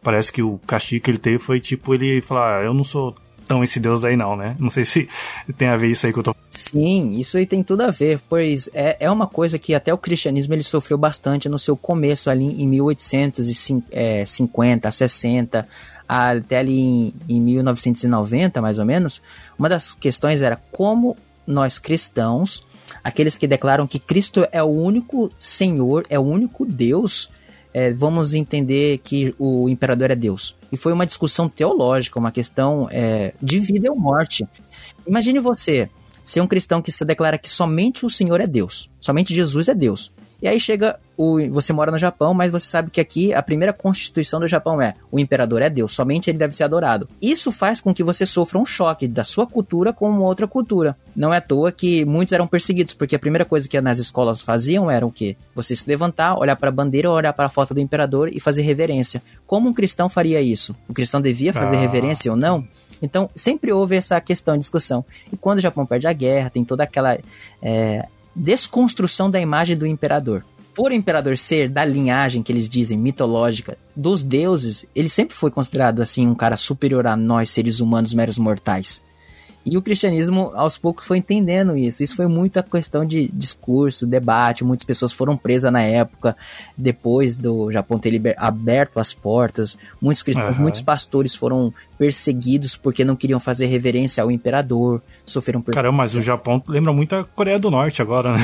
[0.03, 3.15] parece que o castigo que ele teve foi tipo ele falar, ah, eu não sou
[3.49, 4.55] tão esse Deus aí não, né?
[4.59, 5.09] Não sei se
[5.57, 8.21] tem a ver isso aí que eu tô Sim, isso aí tem tudo a ver,
[8.29, 12.31] pois é, é uma coisa que até o cristianismo ele sofreu bastante no seu começo
[12.31, 15.69] ali em 1850, 60,
[16.09, 19.21] até ali em, em 1990 mais ou menos.
[19.59, 22.67] Uma das questões era como nós cristãos,
[23.03, 27.31] aqueles que declaram que Cristo é o único Senhor, é o único Deus,
[27.73, 30.57] é, vamos entender que o imperador é Deus.
[30.71, 34.47] E foi uma discussão teológica, uma questão é, de vida ou morte.
[35.07, 35.89] Imagine você
[36.23, 39.75] ser um cristão que se declara que somente o Senhor é Deus, somente Jesus é
[39.75, 40.13] Deus.
[40.41, 43.73] E aí chega o, você mora no Japão, mas você sabe que aqui a primeira
[43.73, 47.09] constituição do Japão é o imperador é Deus, somente ele deve ser adorado.
[47.21, 50.97] Isso faz com que você sofra um choque da sua cultura com uma outra cultura.
[51.17, 54.41] Não é à toa que muitos eram perseguidos, porque a primeira coisa que nas escolas
[54.41, 55.37] faziam era o quê?
[55.57, 58.63] Você se levantar, olhar para a bandeira, olhar para a foto do imperador e fazer
[58.63, 59.21] reverência.
[59.45, 60.77] Como um cristão faria isso?
[60.89, 61.81] O cristão devia fazer ah.
[61.81, 62.65] reverência ou não?
[63.03, 65.05] Então, sempre houve essa questão de discussão.
[65.33, 67.17] E quando o Japão perde a guerra, tem toda aquela
[67.63, 70.45] é, desconstrução da imagem do imperador.
[70.75, 75.51] Por o imperador ser da linhagem que eles dizem mitológica dos deuses, ele sempre foi
[75.51, 79.03] considerado assim um cara superior a nós seres humanos meros mortais.
[79.65, 82.03] E o cristianismo, aos poucos, foi entendendo isso.
[82.03, 84.65] Isso foi muita questão de discurso, debate.
[84.65, 86.37] Muitas pessoas foram presas na época,
[86.77, 88.35] depois do Japão ter liber...
[88.39, 89.77] aberto as portas.
[90.01, 90.63] Muitos cristãos, uhum.
[90.63, 96.23] muitos pastores foram perseguidos porque não queriam fazer reverência ao imperador, sofreram Caramba, mas o
[96.23, 98.39] Japão lembra muito a Coreia do Norte agora, né?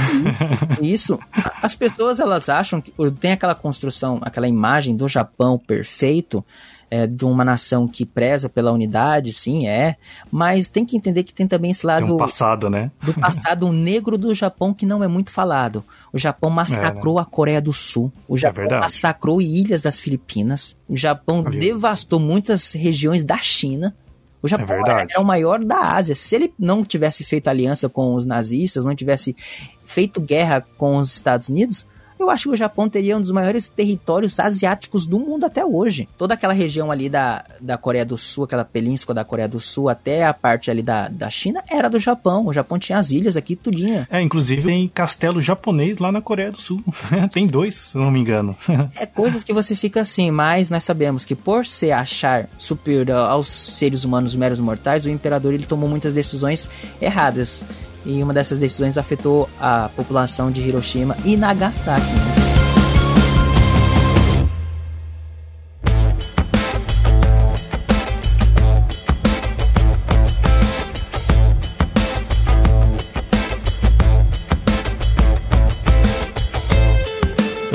[0.83, 1.18] Isso.
[1.62, 6.44] As pessoas, elas acham que tem aquela construção, aquela imagem do Japão perfeito,
[6.90, 9.96] é, de uma nação que preza pela unidade, sim, é,
[10.31, 12.07] mas tem que entender que tem também esse lado.
[12.07, 12.90] Tem um passado, né?
[13.03, 15.85] Do passado negro do Japão que não é muito falado.
[16.12, 17.23] O Japão massacrou é, né?
[17.23, 18.12] a Coreia do Sul.
[18.27, 20.77] O é Japão é massacrou ilhas das Filipinas.
[20.88, 23.95] O Japão devastou muitas regiões da China.
[24.43, 26.14] O Japão é era o maior da Ásia.
[26.14, 29.35] Se ele não tivesse feito aliança com os nazistas, não tivesse
[29.85, 31.87] feito guerra com os Estados Unidos,
[32.25, 36.09] eu acho que o Japão teria um dos maiores territórios asiáticos do mundo até hoje.
[36.19, 39.89] Toda aquela região ali da, da Coreia do Sul, aquela península da Coreia do Sul,
[39.89, 42.47] até a parte ali da, da China, era do Japão.
[42.47, 44.09] O Japão tinha as ilhas aqui, tudinha.
[44.11, 46.83] É, inclusive tem castelo japonês lá na Coreia do Sul.
[47.31, 48.57] tem dois, se não me engano.
[48.99, 53.49] é coisas que você fica assim, mas nós sabemos que por se achar superior aos
[53.49, 56.69] seres humanos meros mortais, o imperador ele tomou muitas decisões
[57.01, 57.65] erradas
[58.05, 62.54] e uma dessas decisões afetou a população de Hiroshima e Nagasaki.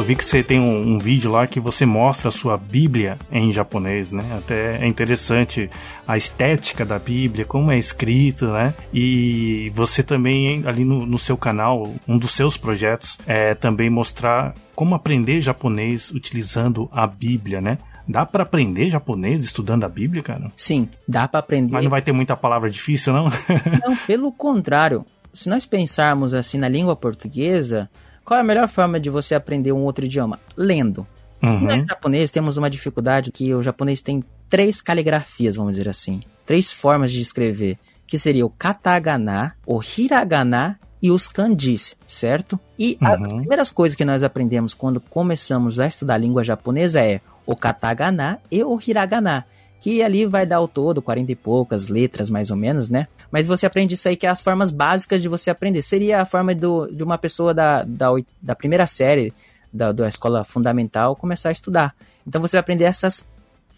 [0.10, 3.52] Vi que você tem um, um, vídeo lá que você mostra a sua Bíblia em
[3.52, 4.24] japonês, né?
[4.39, 5.69] Até é interessante
[6.08, 8.74] a estética da Bíblia, como é escrito, né?
[8.91, 14.56] E você também, ali no, no seu canal, um dos seus projetos é também mostrar
[14.74, 17.78] como aprender japonês utilizando a Bíblia, né?
[18.08, 20.52] Dá para aprender japonês estudando a Bíblia, cara?
[20.58, 21.72] Sim, dá para aprender.
[21.72, 23.26] Mas não vai ter muita palavra difícil, não?
[23.86, 25.06] não, pelo contrário.
[25.32, 27.88] Se nós pensarmos assim na língua portuguesa,
[28.24, 30.40] qual é a melhor forma de você aprender um outro idioma?
[30.56, 31.06] Lendo.
[31.42, 31.62] Uhum.
[31.62, 36.22] No japonês temos uma dificuldade que o japonês tem três caligrafias, vamos dizer assim.
[36.46, 42.60] Três formas de escrever, que seria o katagana, o hiragana e os kanjis, certo?
[42.78, 43.26] E uhum.
[43.26, 47.56] as primeiras coisas que nós aprendemos quando começamos a estudar a língua japonesa é o
[47.56, 49.46] katagana e o hiragana,
[49.80, 53.08] que ali vai dar ao todo 40 e poucas letras mais ou menos, né?
[53.32, 55.82] Mas você aprende isso aí, que é as formas básicas de você aprender.
[55.82, 58.08] Seria a forma do, de uma pessoa da, da,
[58.42, 59.34] da primeira série
[59.72, 61.96] da, da escola fundamental começar a estudar.
[62.26, 63.28] Então você vai aprender essas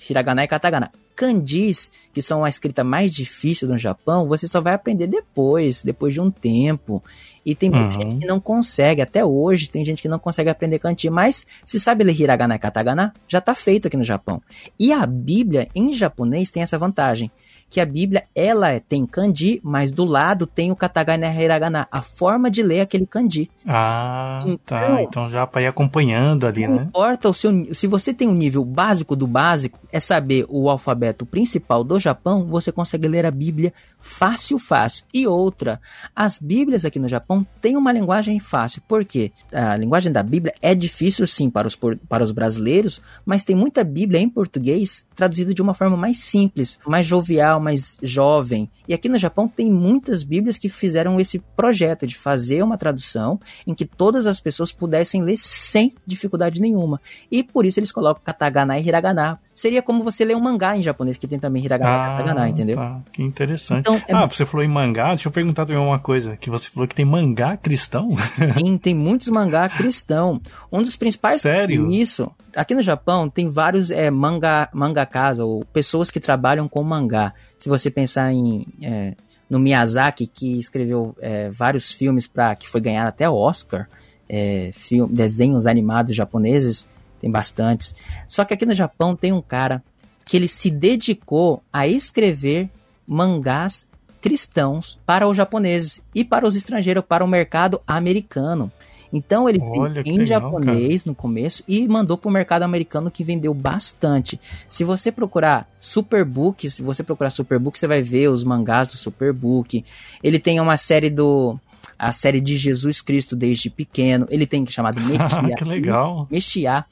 [0.09, 0.91] hiragana e katakana.
[1.15, 6.13] Kanjis, que são a escrita mais difícil no Japão, você só vai aprender depois, depois
[6.13, 7.03] de um tempo.
[7.45, 8.11] E tem muita uhum.
[8.11, 11.79] gente que não consegue, até hoje tem gente que não consegue aprender kanji, mas se
[11.79, 14.41] sabe ler hiragana e katakana, já está feito aqui no Japão.
[14.79, 17.29] E a Bíblia em japonês tem essa vantagem
[17.71, 21.87] que a Bíblia ela é, tem kanji, mas do lado tem o katakana e hiragana,
[21.89, 23.49] a forma de ler aquele kanji.
[23.65, 24.49] Ah, tá.
[24.49, 25.03] então, tá.
[25.03, 26.83] Então já para ir acompanhando ali, não né?
[26.83, 31.25] importa o seu, se você tem um nível básico do básico, é saber o alfabeto
[31.25, 35.05] principal do Japão, você consegue ler a Bíblia fácil, fácil.
[35.13, 35.79] E outra,
[36.13, 40.75] as Bíblias aqui no Japão têm uma linguagem fácil, porque a linguagem da Bíblia é
[40.75, 41.75] difícil sim para os,
[42.09, 46.77] para os brasileiros, mas tem muita Bíblia em português traduzida de uma forma mais simples,
[46.85, 48.69] mais jovial, mais jovem.
[48.87, 53.39] E aqui no Japão tem muitas Bíblias que fizeram esse projeto de fazer uma tradução
[53.65, 56.99] em que todas as pessoas pudessem ler sem dificuldade nenhuma.
[57.31, 59.39] E por isso eles colocam katakana e hiragana.
[59.53, 62.49] Seria como você ler um mangá em japonês, que tem também hiragana ah, e katakana,
[62.49, 62.75] entendeu?
[62.75, 62.99] Tá.
[63.11, 63.81] Que interessante.
[63.81, 64.13] Então, é...
[64.13, 66.95] Ah, você falou em mangá, deixa eu perguntar também uma coisa, que você falou que
[66.95, 68.09] tem mangá cristão?
[68.57, 70.41] Sim, tem muitos mangá cristão.
[70.71, 71.41] Um dos principais...
[71.41, 71.91] Sério?
[71.91, 72.31] Isso.
[72.55, 77.33] Aqui no Japão tem vários é, manga, mangakas, ou pessoas que trabalham com mangá.
[77.61, 78.65] Se você pensar em...
[78.81, 79.13] É,
[79.47, 83.89] no Miyazaki, que escreveu é, vários filmes para que foi ganhar até Oscar,
[84.29, 86.87] é, film, desenhos animados japoneses,
[87.19, 87.93] tem bastantes.
[88.29, 89.83] Só que aqui no Japão tem um cara
[90.23, 92.69] que ele se dedicou a escrever
[93.05, 93.85] mangás
[94.21, 98.71] cristãos para os japoneses e para os estrangeiros, para o mercado americano.
[99.11, 101.11] Então ele Olha, fez em legal, japonês cara.
[101.11, 104.39] no começo e mandou para o mercado americano que vendeu bastante.
[104.69, 109.83] Se você procurar Superbook, se você procurar Superbook, você vai ver os mangás do Superbook.
[110.23, 111.59] Ele tem uma série do
[111.97, 114.27] a série de Jesus Cristo desde pequeno.
[114.29, 115.55] Ele tem chamado Mexia.
[115.55, 116.27] que legal.
[116.31, 116.85] Mexia.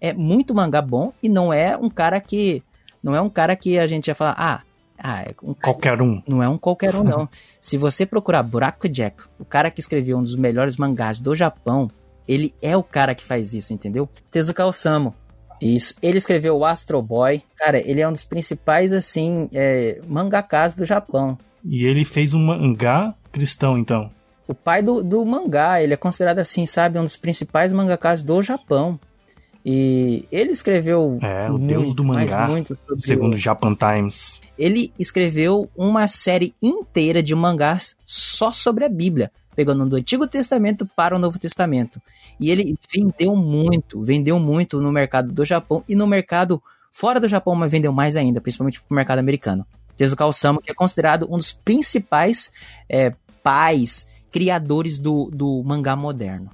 [0.00, 2.62] É muito mangá bom e não é um cara que
[3.02, 4.62] não é um cara que a gente ia falar, ah,
[4.98, 6.22] ah, é um, qualquer um.
[6.26, 7.28] Não é um qualquer um, não.
[7.60, 11.88] Se você procurar Buraco Jack, o cara que escreveu um dos melhores mangás do Japão,
[12.26, 14.08] ele é o cara que faz isso, entendeu?
[14.30, 15.14] Tezuka Osamu.
[15.60, 15.94] Isso.
[16.02, 17.42] Ele escreveu o Astro Boy.
[17.56, 21.38] Cara, ele é um dos principais, assim, é, mangakas do Japão.
[21.64, 24.10] E ele fez um mangá cristão, então?
[24.46, 25.80] O pai do, do mangá.
[25.80, 28.98] Ele é considerado, assim, sabe, um dos principais mangakas do Japão.
[29.68, 31.18] E ele escreveu.
[31.20, 32.48] É, o muito, deus do mangá,
[33.00, 34.40] segundo o Japan Times.
[34.56, 40.86] Ele escreveu uma série inteira de mangás só sobre a Bíblia, pegando do Antigo Testamento
[40.86, 42.00] para o Novo Testamento.
[42.38, 47.26] E ele vendeu muito, vendeu muito no mercado do Japão e no mercado fora do
[47.26, 49.66] Japão, mas vendeu mais ainda, principalmente para o mercado americano.
[49.96, 52.52] Tezuka Osamu, que é considerado um dos principais
[52.88, 56.50] é, pais, criadores do, do mangá moderno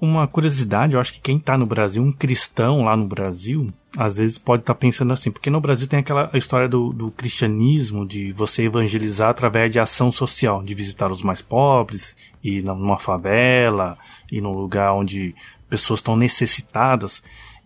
[0.00, 4.14] uma curiosidade, eu acho que quem tá no Brasil, um cristão lá no Brasil, às
[4.14, 8.04] vezes pode estar tá pensando assim, porque no Brasil tem aquela história do, do cristianismo,
[8.04, 13.96] de você evangelizar através de ação social, de visitar os mais pobres, ir numa favela,
[14.30, 15.34] ir num lugar onde
[15.68, 17.22] pessoas estão necessitadas.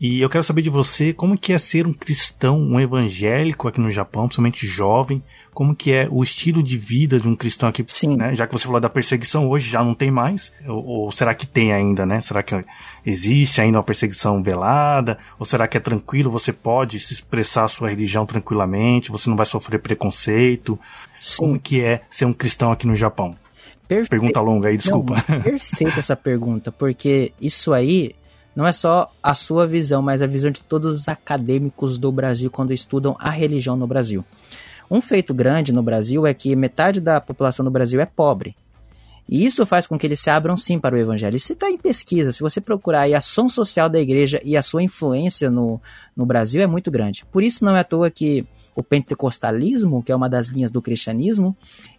[0.06, 3.80] E eu quero saber de você como que é ser um cristão, um evangélico aqui
[3.80, 7.82] no Japão, principalmente jovem, como que é o estilo de vida de um cristão aqui,
[7.86, 8.14] Sim.
[8.14, 8.34] Né?
[8.34, 11.46] Já que você falou da perseguição, hoje já não tem mais, ou, ou, será que
[11.46, 12.20] tem ainda, né?
[12.20, 12.62] Será que
[13.06, 15.16] existe ainda uma perseguição velada?
[15.38, 19.38] Ou será que é tranquilo, você pode se expressar a sua religião tranquilamente, você não
[19.38, 20.78] vai sofrer preconceito?
[21.18, 21.36] Sim.
[21.38, 23.34] Como que é ser um cristão aqui no Japão?
[23.88, 24.10] Perfeito.
[24.10, 25.14] Pergunta longa aí, desculpa.
[25.26, 28.14] Não, perfeita essa pergunta, porque isso aí
[28.54, 32.50] não é só a sua visão, mas a visão de todos os acadêmicos do Brasil
[32.50, 34.24] quando estudam a religião no Brasil.
[34.90, 38.54] Um feito grande no Brasil é que metade da população do Brasil é pobre.
[39.28, 41.36] E isso faz com que eles se abram sim para o evangelho.
[41.36, 42.30] Isso está em pesquisa.
[42.30, 45.80] Se você procurar a ação social da igreja e a sua influência no,
[46.14, 47.24] no Brasil é muito grande.
[47.32, 50.82] Por isso não é à toa que o pentecostalismo, que é uma das linhas do
[50.82, 51.56] cristianismo,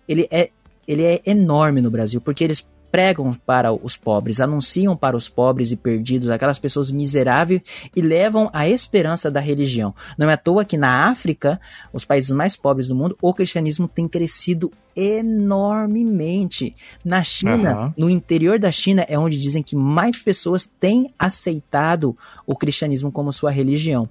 [0.08, 0.52] ele é,
[0.88, 5.70] ele é enorme no Brasil, porque eles pregam para os pobres, anunciam para os pobres
[5.70, 7.60] e perdidos, aquelas pessoas miseráveis
[7.94, 9.94] e levam a esperança da religião.
[10.18, 11.60] Não é à toa que na África,
[11.92, 16.74] os países mais pobres do mundo, o cristianismo tem crescido enormemente.
[17.04, 17.94] Na China, uhum.
[17.98, 22.18] no interior da China, é onde dizem que mais pessoas têm aceitado
[22.48, 24.08] o cristianismo como sua religião.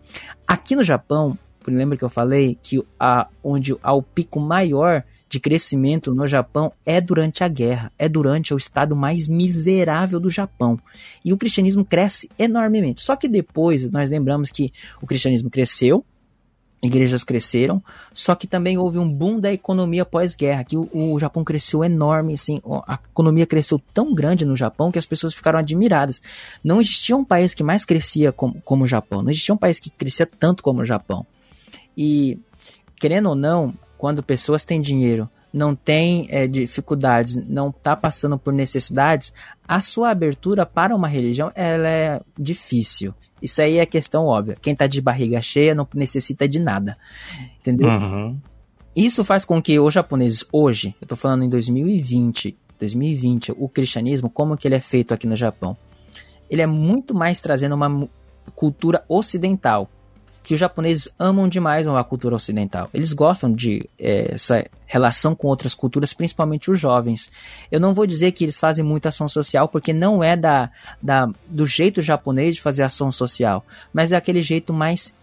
[0.47, 5.03] Aqui no Japão, lembra que eu falei que a, onde há o pico maior
[5.35, 10.31] de crescimento no Japão é durante a guerra, é durante o estado mais miserável do
[10.31, 10.79] Japão.
[11.25, 13.03] E o cristianismo cresce enormemente.
[13.03, 14.73] Só que depois nós lembramos que
[15.03, 16.05] o cristianismo cresceu,
[16.81, 17.83] igrejas cresceram,
[18.13, 22.35] só que também houve um boom da economia pós-guerra, que o, o, Japão cresceu enorme,
[22.35, 26.23] assim, a economia cresceu tão grande no Japão que as pessoas ficaram admiradas.
[26.63, 29.81] Não existia um país que mais crescia como, como o Japão, não existia um país
[29.81, 31.27] que crescia tanto como o Japão.
[31.97, 32.39] E,
[33.01, 33.75] querendo ou não,
[34.05, 39.33] quando pessoas têm dinheiro, não têm é, dificuldades, não está passando por necessidades,
[39.67, 43.15] a sua abertura para uma religião ela é difícil.
[43.41, 44.59] Isso aí é questão óbvia.
[44.61, 46.99] Quem está de barriga cheia não necessita de nada.
[47.59, 47.89] Entendeu?
[47.89, 48.39] Uhum.
[48.95, 54.29] Isso faz com que os japoneses hoje, eu estou falando em 2020, 2020, o cristianismo,
[54.29, 55.75] como que ele é feito aqui no Japão?
[56.51, 58.07] Ele é muito mais trazendo uma
[58.55, 59.89] cultura ocidental
[60.45, 62.91] que os japoneses amam demais a cultura ocidental.
[62.93, 67.31] Eles gostam de é, essa relação com outras culturas, principalmente os jovens.
[67.73, 70.71] Eu não vou dizer que eles fazem muita ação social, porque não é da,
[71.03, 75.15] da do jeito japonês de fazer ação social, mas é aquele jeito mais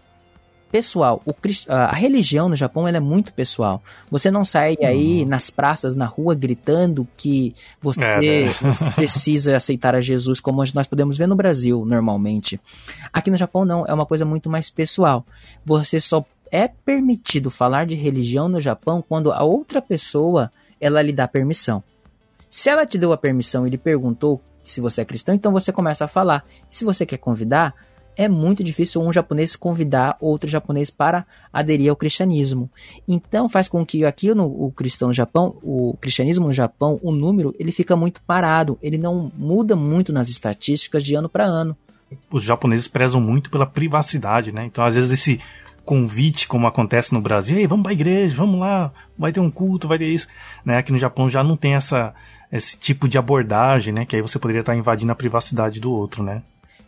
[0.72, 1.22] pessoal.
[1.26, 1.34] O,
[1.68, 3.82] a religião no Japão é muito pessoal.
[4.10, 5.28] Você não sai aí uhum.
[5.28, 8.46] nas praças, na rua, gritando que você, é, né?
[8.72, 12.58] você precisa aceitar a Jesus, como nós podemos ver no Brasil, normalmente.
[13.12, 13.84] Aqui no Japão, não.
[13.86, 15.26] É uma coisa muito mais pessoal.
[15.64, 20.50] Você só é permitido falar de religião no Japão quando a outra pessoa
[20.80, 21.82] ela lhe dá permissão.
[22.48, 25.72] Se ela te deu a permissão e lhe perguntou se você é cristão, então você
[25.72, 26.44] começa a falar.
[26.70, 27.74] Se você quer convidar,
[28.16, 32.70] é muito difícil um japonês convidar outro japonês para aderir ao cristianismo.
[33.08, 37.12] Então faz com que aqui no o cristão no Japão, o cristianismo no Japão, o
[37.12, 41.76] número ele fica muito parado, ele não muda muito nas estatísticas de ano para ano.
[42.30, 44.64] Os japoneses prezam muito pela privacidade, né?
[44.66, 45.40] Então às vezes esse
[45.84, 49.50] convite, como acontece no Brasil, Ei, vamos para a igreja, vamos lá, vai ter um
[49.50, 50.28] culto, vai ter isso,
[50.64, 50.76] né?
[50.76, 52.14] Aqui no Japão já não tem essa
[52.52, 54.04] esse tipo de abordagem, né?
[54.04, 56.42] Que aí você poderia estar invadindo a privacidade do outro, né?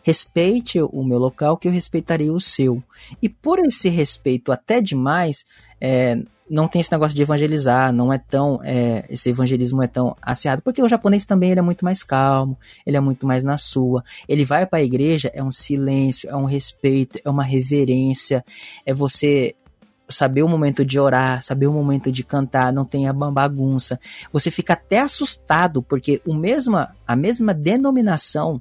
[0.05, 2.83] Respeite o meu local, que eu respeitarei o seu.
[3.23, 5.47] E por esse respeito até demais,
[5.81, 8.61] é, não tem esse negócio de evangelizar, não é tão.
[8.63, 12.59] É, esse evangelismo é tão asseado, porque o japonês também ele é muito mais calmo,
[12.87, 14.05] ele é muito mais na sua.
[14.29, 18.45] Ele vai para a igreja, é um silêncio, é um respeito, é uma reverência,
[18.85, 19.55] é você
[20.07, 23.99] saber o momento de orar, saber o momento de cantar, não tem a bagunça.
[24.31, 28.61] Você fica até assustado, porque o mesma, a mesma denominação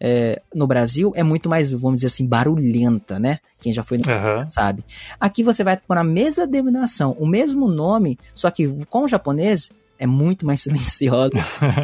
[0.00, 3.38] é, no Brasil é muito mais, vamos dizer assim, barulhenta, né?
[3.60, 4.46] Quem já foi no uhum.
[4.48, 4.84] sabe.
[5.18, 9.70] Aqui você vai pôr a mesma denominação, o mesmo nome, só que com o japonês
[9.98, 11.32] é muito mais silenciosa,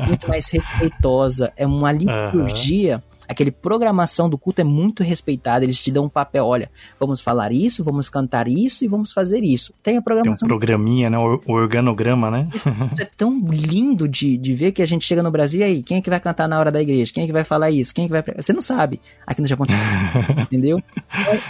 [0.06, 5.64] muito mais respeitosa, é uma liturgia aquele programação do culto é muito respeitada.
[5.64, 6.68] Eles te dão um papel, olha,
[6.98, 9.72] vamos falar isso, vamos cantar isso e vamos fazer isso.
[9.82, 10.34] Tem a programação.
[10.34, 11.16] Tem um programinha, né?
[11.16, 12.48] O organograma, né?
[12.52, 12.68] Isso
[13.00, 15.98] é tão lindo de, de ver que a gente chega no Brasil e aí, quem
[15.98, 17.12] é que vai cantar na hora da igreja?
[17.12, 17.94] Quem é que vai falar isso?
[17.94, 18.24] Quem é que vai.
[18.36, 19.00] Você não sabe.
[19.24, 19.64] Aqui no Japão,
[20.42, 20.82] entendeu?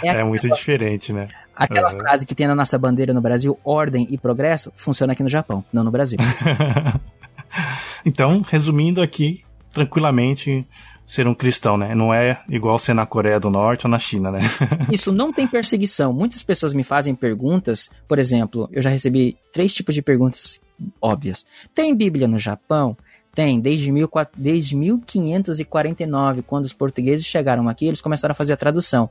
[0.03, 1.29] É, é, é muito diferente, né?
[1.55, 1.99] Aquela uhum.
[1.99, 5.63] frase que tem na nossa bandeira no Brasil, ordem e progresso, funciona aqui no Japão,
[5.73, 6.19] não no Brasil.
[8.05, 9.43] então, resumindo aqui,
[9.73, 10.65] tranquilamente
[11.05, 11.93] ser um cristão, né?
[11.93, 14.39] Não é igual ser na Coreia do Norte ou na China, né?
[14.91, 16.13] Isso não tem perseguição.
[16.13, 20.61] Muitas pessoas me fazem perguntas, por exemplo, eu já recebi três tipos de perguntas
[21.01, 21.45] óbvias.
[21.75, 22.95] Tem Bíblia no Japão?
[23.33, 28.57] Tem, desde, mil, desde 1549, quando os portugueses chegaram aqui, eles começaram a fazer a
[28.57, 29.09] tradução.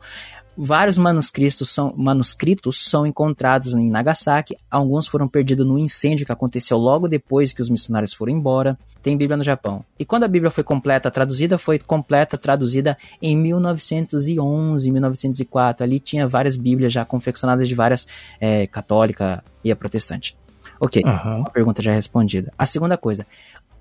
[0.56, 6.76] Vários manuscritos são, manuscritos são encontrados em Nagasaki, alguns foram perdidos no incêndio que aconteceu
[6.76, 8.78] logo depois que os missionários foram embora.
[9.02, 9.84] Tem Bíblia no Japão.
[9.98, 15.84] E quando a Bíblia foi completa traduzida, foi completa traduzida em 1911, 1904.
[15.84, 18.06] Ali tinha várias Bíblias já confeccionadas de várias
[18.38, 20.36] é, católica e a protestante.
[20.78, 21.42] Ok, uhum.
[21.46, 22.52] a pergunta já respondida.
[22.58, 23.26] A segunda coisa,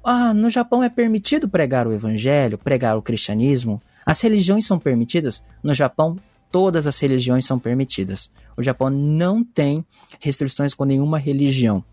[0.03, 3.81] ah, no Japão é permitido pregar o evangelho, pregar o cristianismo?
[4.05, 5.43] As religiões são permitidas?
[5.61, 6.15] No Japão,
[6.51, 8.31] todas as religiões são permitidas.
[8.57, 9.85] O Japão não tem
[10.19, 11.83] restrições com nenhuma religião.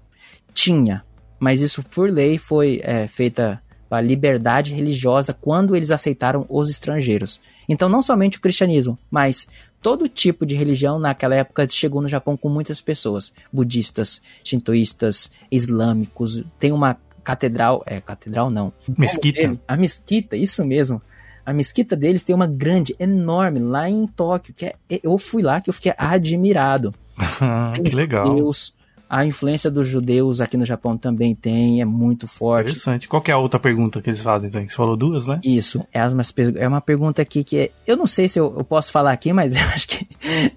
[0.52, 1.04] Tinha,
[1.38, 7.40] mas isso por lei foi é, feita para liberdade religiosa quando eles aceitaram os estrangeiros.
[7.68, 9.46] Então, não somente o cristianismo, mas
[9.80, 16.42] todo tipo de religião naquela época chegou no Japão com muitas pessoas, budistas, shintoístas, islâmicos.
[16.58, 19.58] Tem uma catedral, é catedral não, mesquita.
[19.66, 21.00] A mesquita, isso mesmo.
[21.46, 25.60] A mesquita deles tem uma grande, enorme, lá em Tóquio, que é, eu fui lá
[25.60, 26.92] que eu fiquei admirado.
[27.82, 28.34] que legal.
[28.34, 28.74] Deus,
[29.08, 32.70] a influência dos judeus aqui no Japão também tem, é muito forte.
[32.70, 33.06] Interessante.
[33.06, 34.68] Qual é a outra pergunta que eles fazem, então?
[34.68, 35.40] Você falou duas, né?
[35.44, 35.86] Isso.
[35.92, 36.22] É, uma,
[36.56, 39.32] é uma pergunta aqui que é, eu não sei se eu, eu, posso falar aqui,
[39.32, 40.08] mas eu acho que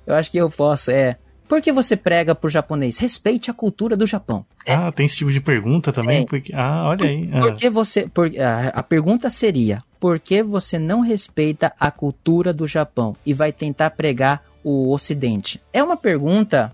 [0.08, 0.90] eu acho que eu posso.
[0.90, 1.18] É
[1.50, 2.96] por que você prega pro japonês?
[2.96, 4.46] Respeite a cultura do Japão.
[4.66, 4.74] É.
[4.74, 6.22] Ah, tem esse tipo de pergunta também?
[6.22, 6.26] É.
[6.26, 7.30] Porque, ah, olha aí.
[7.34, 7.42] Ah.
[7.42, 8.08] Por que você.
[8.08, 13.34] Por, a, a pergunta seria: por que você não respeita a cultura do Japão e
[13.34, 15.60] vai tentar pregar o Ocidente?
[15.74, 16.74] É uma pergunta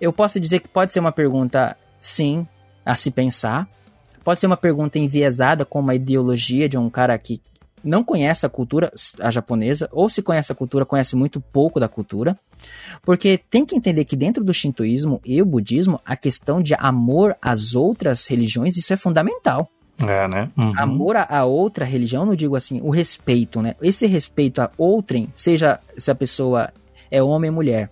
[0.00, 2.46] eu posso dizer que pode ser uma pergunta, sim,
[2.84, 3.68] a se pensar.
[4.22, 7.40] Pode ser uma pergunta enviesada com uma ideologia de um cara que
[7.82, 11.88] não conhece a cultura a japonesa, ou se conhece a cultura, conhece muito pouco da
[11.88, 12.38] cultura.
[13.02, 17.36] Porque tem que entender que dentro do shintoísmo e o budismo, a questão de amor
[17.40, 19.70] às outras religiões, isso é fundamental.
[19.98, 20.50] É, né?
[20.56, 20.72] Uhum.
[20.76, 23.74] Amor a, outra religião, não digo assim, o respeito, né?
[23.80, 26.70] Esse respeito a outrem, seja se a pessoa
[27.10, 27.90] é homem ou mulher,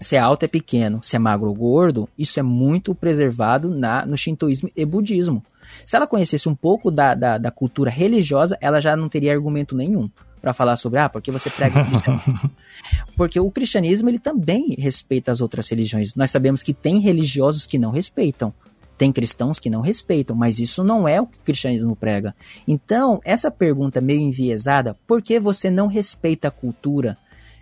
[0.00, 4.06] se é alto é pequeno, se é magro ou gordo, isso é muito preservado na,
[4.06, 5.42] no shintoísmo e budismo.
[5.86, 9.76] Se ela conhecesse um pouco da, da, da cultura religiosa, ela já não teria argumento
[9.76, 10.10] nenhum
[10.40, 12.50] para falar sobre, ah, porque você prega o
[13.16, 16.16] Porque o cristianismo, ele também respeita as outras religiões.
[16.16, 18.52] Nós sabemos que tem religiosos que não respeitam.
[18.98, 22.34] Tem cristãos que não respeitam, mas isso não é o que o cristianismo prega.
[22.66, 27.16] Então, essa pergunta meio enviesada, por que você não respeita a cultura?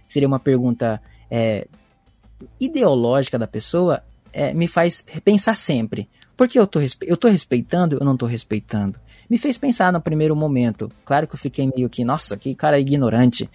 [0.08, 0.98] Seria uma pergunta
[1.30, 1.66] é,
[2.58, 4.02] ideológica da pessoa
[4.34, 6.08] é, me faz pensar sempre.
[6.36, 8.98] Porque eu tô, eu tô respeitando, eu não tô respeitando.
[9.30, 10.90] Me fez pensar no primeiro momento.
[11.04, 13.48] Claro que eu fiquei meio que, nossa, que cara ignorante.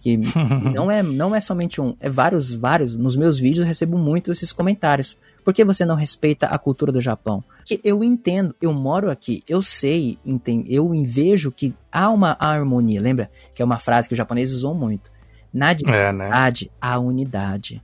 [0.00, 0.18] Que
[0.74, 2.96] não é, não é somente um, é vários, vários.
[2.96, 5.16] Nos meus vídeos eu recebo muito esses comentários.
[5.44, 7.44] Por que você não respeita a cultura do Japão?
[7.64, 13.00] Que eu entendo, eu moro aqui, eu sei, entendo, eu vejo que há uma harmonia.
[13.00, 13.30] Lembra?
[13.54, 15.12] Que é uma frase que os japoneses usam muito.
[15.52, 16.76] Na diversidade, é, né?
[16.80, 17.82] há unidade.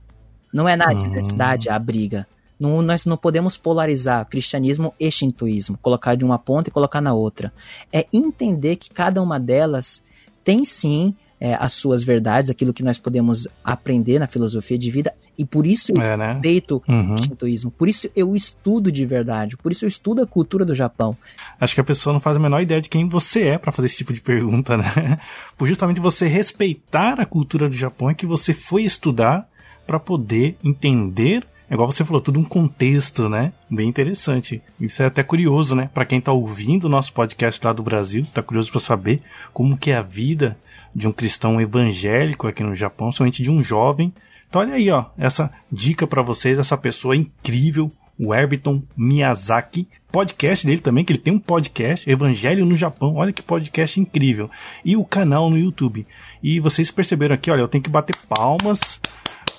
[0.53, 0.97] Não é na hum.
[0.97, 2.27] diversidade a briga.
[2.61, 7.11] Não, nós não podemos polarizar cristianismo e shintoísmo, colocar de uma ponta e colocar na
[7.11, 7.51] outra.
[7.91, 10.03] É entender que cada uma delas
[10.43, 15.11] tem sim é, as suas verdades, aquilo que nós podemos aprender na filosofia de vida,
[15.35, 16.33] e por isso eu é, né?
[16.33, 17.15] respeito uhum.
[17.15, 20.75] o shintoísmo, por isso eu estudo de verdade, por isso eu estudo a cultura do
[20.75, 21.17] Japão.
[21.59, 23.87] Acho que a pessoa não faz a menor ideia de quem você é para fazer
[23.87, 25.17] esse tipo de pergunta, né?
[25.57, 29.49] Por justamente você respeitar a cultura do Japão é que você foi estudar
[29.87, 33.53] para poder entender é igual você falou, tudo um contexto, né?
[33.69, 34.61] Bem interessante.
[34.77, 35.89] Isso é até curioso, né?
[35.93, 39.21] Para quem tá ouvindo o nosso podcast lá do Brasil, tá curioso para saber
[39.53, 40.57] como que é a vida
[40.93, 44.13] de um cristão evangélico aqui no Japão, somente de um jovem.
[44.49, 50.67] Então olha aí, ó, essa dica para vocês, essa pessoa incrível, o Herbiton Miyazaki, podcast
[50.67, 54.51] dele também, que ele tem um podcast, Evangelho no Japão, olha que podcast incrível.
[54.83, 56.05] E o canal no YouTube.
[56.43, 58.99] E vocês perceberam aqui, olha, eu tenho que bater palmas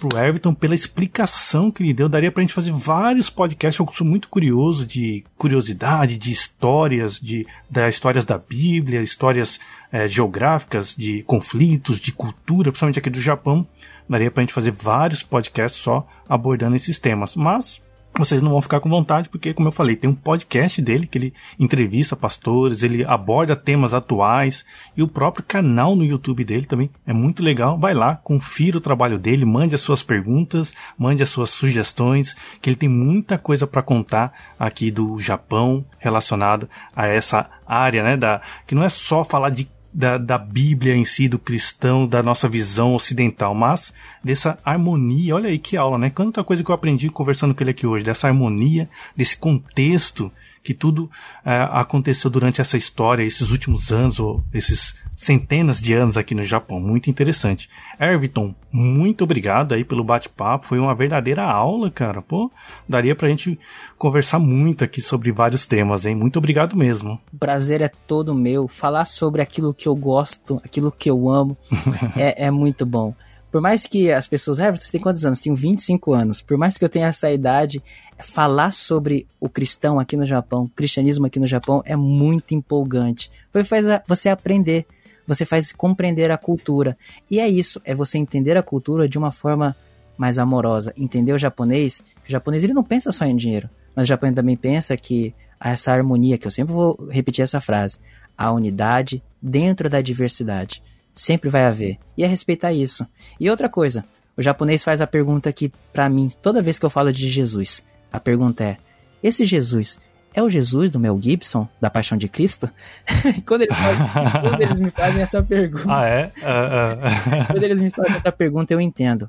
[0.03, 2.09] pro Everton pela explicação que ele deu.
[2.09, 3.79] Daria pra gente fazer vários podcasts.
[3.79, 9.61] Eu sou muito curioso de curiosidade, de histórias, de da histórias da Bíblia, histórias
[9.93, 13.67] é, geográficas, de conflitos, de cultura, principalmente aqui do Japão.
[14.09, 17.37] Daria pra gente fazer vários podcasts só abordando esses temas.
[17.37, 17.81] Mas
[18.19, 21.19] vocês não vão ficar com vontade, porque, como eu falei, tem um podcast dele que
[21.19, 24.65] ele entrevista pastores, ele aborda temas atuais
[24.97, 27.79] e o próprio canal no YouTube dele também é muito legal.
[27.79, 32.69] Vai lá, confira o trabalho dele, mande as suas perguntas, mande as suas sugestões, que
[32.69, 38.43] ele tem muita coisa para contar aqui do Japão relacionada a essa área, né, da
[38.67, 42.49] que não é só falar de da, da Bíblia em si, do cristão, da nossa
[42.49, 45.35] visão ocidental, mas dessa harmonia.
[45.35, 46.11] Olha aí que aula, né?
[46.11, 50.33] Quanta coisa que eu aprendi conversando com ele aqui hoje, dessa harmonia, desse contexto
[50.63, 51.11] que tudo
[51.45, 56.45] é, aconteceu durante essa história, esses últimos anos, ou esses centenas de anos aqui no
[56.45, 56.81] Japão.
[56.81, 57.69] Muito interessante.
[57.99, 60.67] Erviton, muito obrigado aí pelo bate-papo.
[60.67, 62.23] Foi uma verdadeira aula, cara.
[62.23, 62.51] Pô,
[62.89, 63.59] daria pra gente
[63.99, 66.15] conversar muito aqui sobre vários temas, hein?
[66.15, 67.21] Muito obrigado mesmo.
[67.33, 68.69] O prazer é todo meu.
[68.69, 71.57] Falar sobre aquilo que eu gosto, aquilo que eu amo,
[72.17, 73.15] é, é muito bom
[73.53, 75.39] por mais que as pessoas, ah, você tem quantos anos?
[75.39, 76.41] Tenho 25 anos.
[76.41, 77.83] Por mais que eu tenha essa idade,
[78.19, 83.31] falar sobre o cristão aqui no Japão, o cristianismo aqui no Japão é muito empolgante.
[83.53, 84.87] Porque faz você aprender,
[85.27, 86.97] você faz compreender a cultura.
[87.31, 89.77] E é isso, é você entender a cultura de uma forma
[90.17, 90.95] mais amorosa.
[90.97, 94.57] Entender o japonês, o japonês ele não pensa só em dinheiro, mas o japonês também
[94.57, 97.99] pensa que essa harmonia, que eu sempre vou repetir essa frase,
[98.37, 100.83] a unidade dentro da diversidade.
[101.15, 101.99] Sempre vai haver.
[102.17, 103.07] E é respeitar isso.
[103.39, 104.05] E outra coisa,
[104.37, 107.87] o japonês faz a pergunta aqui para mim toda vez que eu falo de Jesus.
[108.11, 108.77] A pergunta é:
[109.23, 110.01] esse Jesus
[110.35, 112.69] é o Jesus do Mel Gibson, da Paixão de Cristo?
[113.47, 114.09] quando, eles fazem,
[114.41, 115.87] quando, eles me fazem essa pergunta.
[115.89, 116.33] Ah, é?
[116.39, 117.47] Uh, uh.
[117.53, 119.29] quando eles me fazem essa pergunta, eu entendo.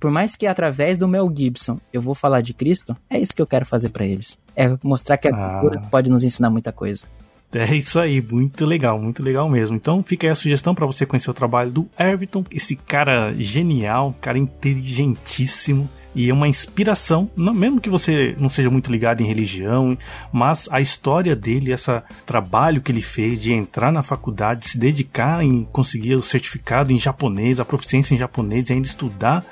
[0.00, 3.40] Por mais que através do Mel Gibson eu vou falar de Cristo, é isso que
[3.40, 4.36] eu quero fazer para eles.
[4.56, 5.60] É mostrar que a ah.
[5.60, 7.06] cultura pode nos ensinar muita coisa.
[7.54, 9.76] É isso aí, muito legal, muito legal mesmo.
[9.76, 14.14] Então fica aí a sugestão para você conhecer o trabalho do Everton, esse cara genial,
[14.20, 19.96] cara inteligentíssimo e é uma inspiração, mesmo que você não seja muito ligado em religião,
[20.30, 25.42] mas a história dele, esse trabalho que ele fez de entrar na faculdade, se dedicar
[25.42, 29.44] em conseguir o certificado em japonês, a proficiência em japonês e ainda estudar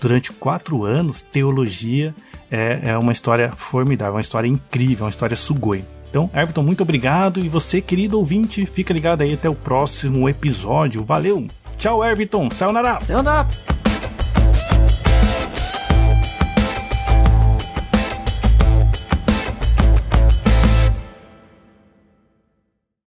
[0.00, 2.14] durante quatro anos teologia,
[2.50, 5.84] é, é uma história formidável, uma história incrível, uma história sugoi.
[6.08, 7.40] Então, Everton, muito obrigado.
[7.40, 11.04] E você, querido ouvinte, fica ligado aí até o próximo episódio.
[11.04, 11.46] Valeu!
[11.76, 12.48] Tchau, Everton!
[12.50, 13.02] Sayonara!
[13.04, 13.48] Sayonara!